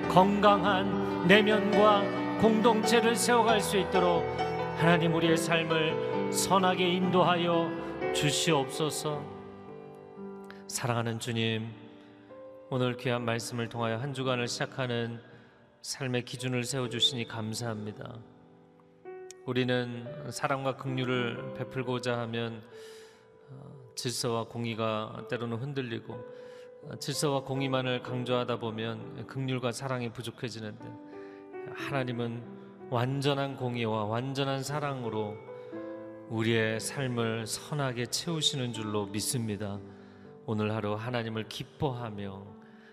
건강한 0.08 1.26
내면과 1.26 2.02
공동체를 2.40 3.16
세워갈 3.16 3.60
수 3.60 3.76
있도록 3.76 4.24
하나님 4.76 5.14
우리의 5.14 5.36
삶을 5.36 6.32
선하게 6.32 6.88
인도하여 6.88 7.70
주시옵소서. 8.12 9.22
사랑하는 10.66 11.18
주님, 11.18 11.68
오늘 12.68 12.96
귀한 12.96 13.24
말씀을 13.24 13.68
통하여 13.68 13.96
한 13.96 14.12
주간을 14.12 14.48
시작하는 14.48 15.20
삶의 15.82 16.24
기준을 16.24 16.64
세워 16.64 16.88
주시니 16.88 17.28
감사합니다. 17.28 18.16
우리는 19.46 20.04
사랑과 20.32 20.76
긍휼을 20.76 21.54
베풀고자 21.54 22.18
하면 22.18 22.64
어, 23.48 23.92
질서와 23.94 24.48
공의가 24.48 25.24
때로는 25.30 25.58
흔들리고 25.58 26.14
어, 26.82 26.96
질서와 26.96 27.44
공의만을 27.44 28.02
강조하다 28.02 28.58
보면 28.58 29.28
긍휼과 29.28 29.70
사랑이 29.70 30.12
부족해지는데 30.12 30.84
하나님은 31.74 32.42
완전한 32.90 33.56
공의와 33.56 34.06
완전한 34.06 34.64
사랑으로 34.64 35.36
우리의 36.28 36.80
삶을 36.80 37.46
선하게 37.46 38.06
채우시는 38.06 38.72
줄로 38.72 39.06
믿습니다. 39.06 39.78
오늘 40.44 40.74
하루 40.74 40.94
하나님을 40.94 41.48
기뻐하며 41.48 42.44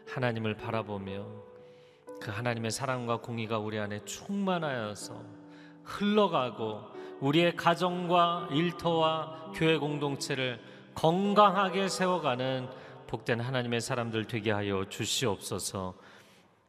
하나님을 0.08 0.58
바라보며 0.58 1.26
그 2.22 2.30
하나님의 2.30 2.70
사랑과 2.70 3.22
공의가 3.22 3.58
우리 3.58 3.80
안에 3.80 4.06
충만하여서 4.06 5.43
흘러가고 5.84 6.82
우리의 7.20 7.56
가정과 7.56 8.50
일터와 8.52 9.52
교회 9.56 9.78
공동체를 9.78 10.60
건강하게 10.96 11.88
세워가는 11.88 12.70
복된 13.08 13.40
하나님의 13.40 13.82
사람들 13.82 14.26
되게 14.26 14.52
하여 14.52 14.86
주시옵소서. 14.90 15.96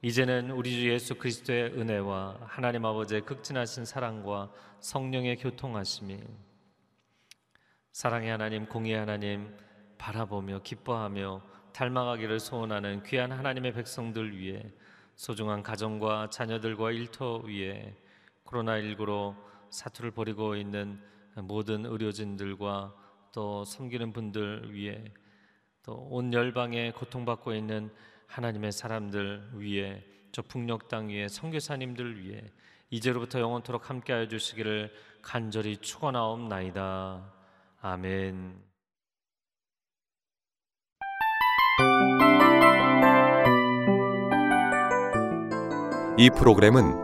이제는 0.02 0.50
우리 0.50 0.70
주 0.70 0.90
예수 0.90 1.14
그리스도의 1.14 1.72
은혜와 1.72 2.40
하나님 2.44 2.84
아버지의 2.84 3.22
극진하신 3.22 3.86
사랑과 3.86 4.50
성령의 4.80 5.38
교통하심이 5.38 6.20
사랑의 7.92 8.30
하나님, 8.30 8.66
공의의 8.66 8.98
하나님 8.98 9.56
바라보며 9.96 10.60
기뻐하며 10.62 11.40
닮아가기를 11.72 12.38
소원하는 12.38 13.02
귀한 13.04 13.32
하나님의 13.32 13.72
백성들 13.72 14.36
위해 14.36 14.62
소중한 15.16 15.62
가정과 15.62 16.28
자녀들과 16.28 16.90
일터 16.90 17.38
위에 17.46 17.96
코로나19로 18.44 19.34
사투를 19.70 20.10
벌이고 20.10 20.56
있는 20.56 21.00
모든 21.36 21.84
의료진들과 21.84 22.94
또 23.32 23.64
섬기는 23.64 24.12
분들 24.12 24.72
위해 24.72 25.12
또온 25.82 26.32
열방에 26.32 26.92
고통받고 26.92 27.54
있는 27.54 27.92
하나님의 28.26 28.72
사람들 28.72 29.50
위해 29.54 30.04
저 30.32 30.42
북녘 30.42 30.88
땅 30.88 31.08
위에 31.08 31.28
선교사님들 31.28 32.20
위해 32.20 32.42
이제로부터 32.90 33.40
영원토록 33.40 33.90
함께하여 33.90 34.28
주시기를 34.28 34.92
간절히 35.20 35.76
축원하옵나이다. 35.76 37.32
아멘. 37.80 38.62
이 46.16 46.30
프로그램은 46.30 47.03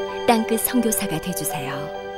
땅끝 0.31 0.61
선교사가 0.61 1.19
되주세요. 1.19 2.10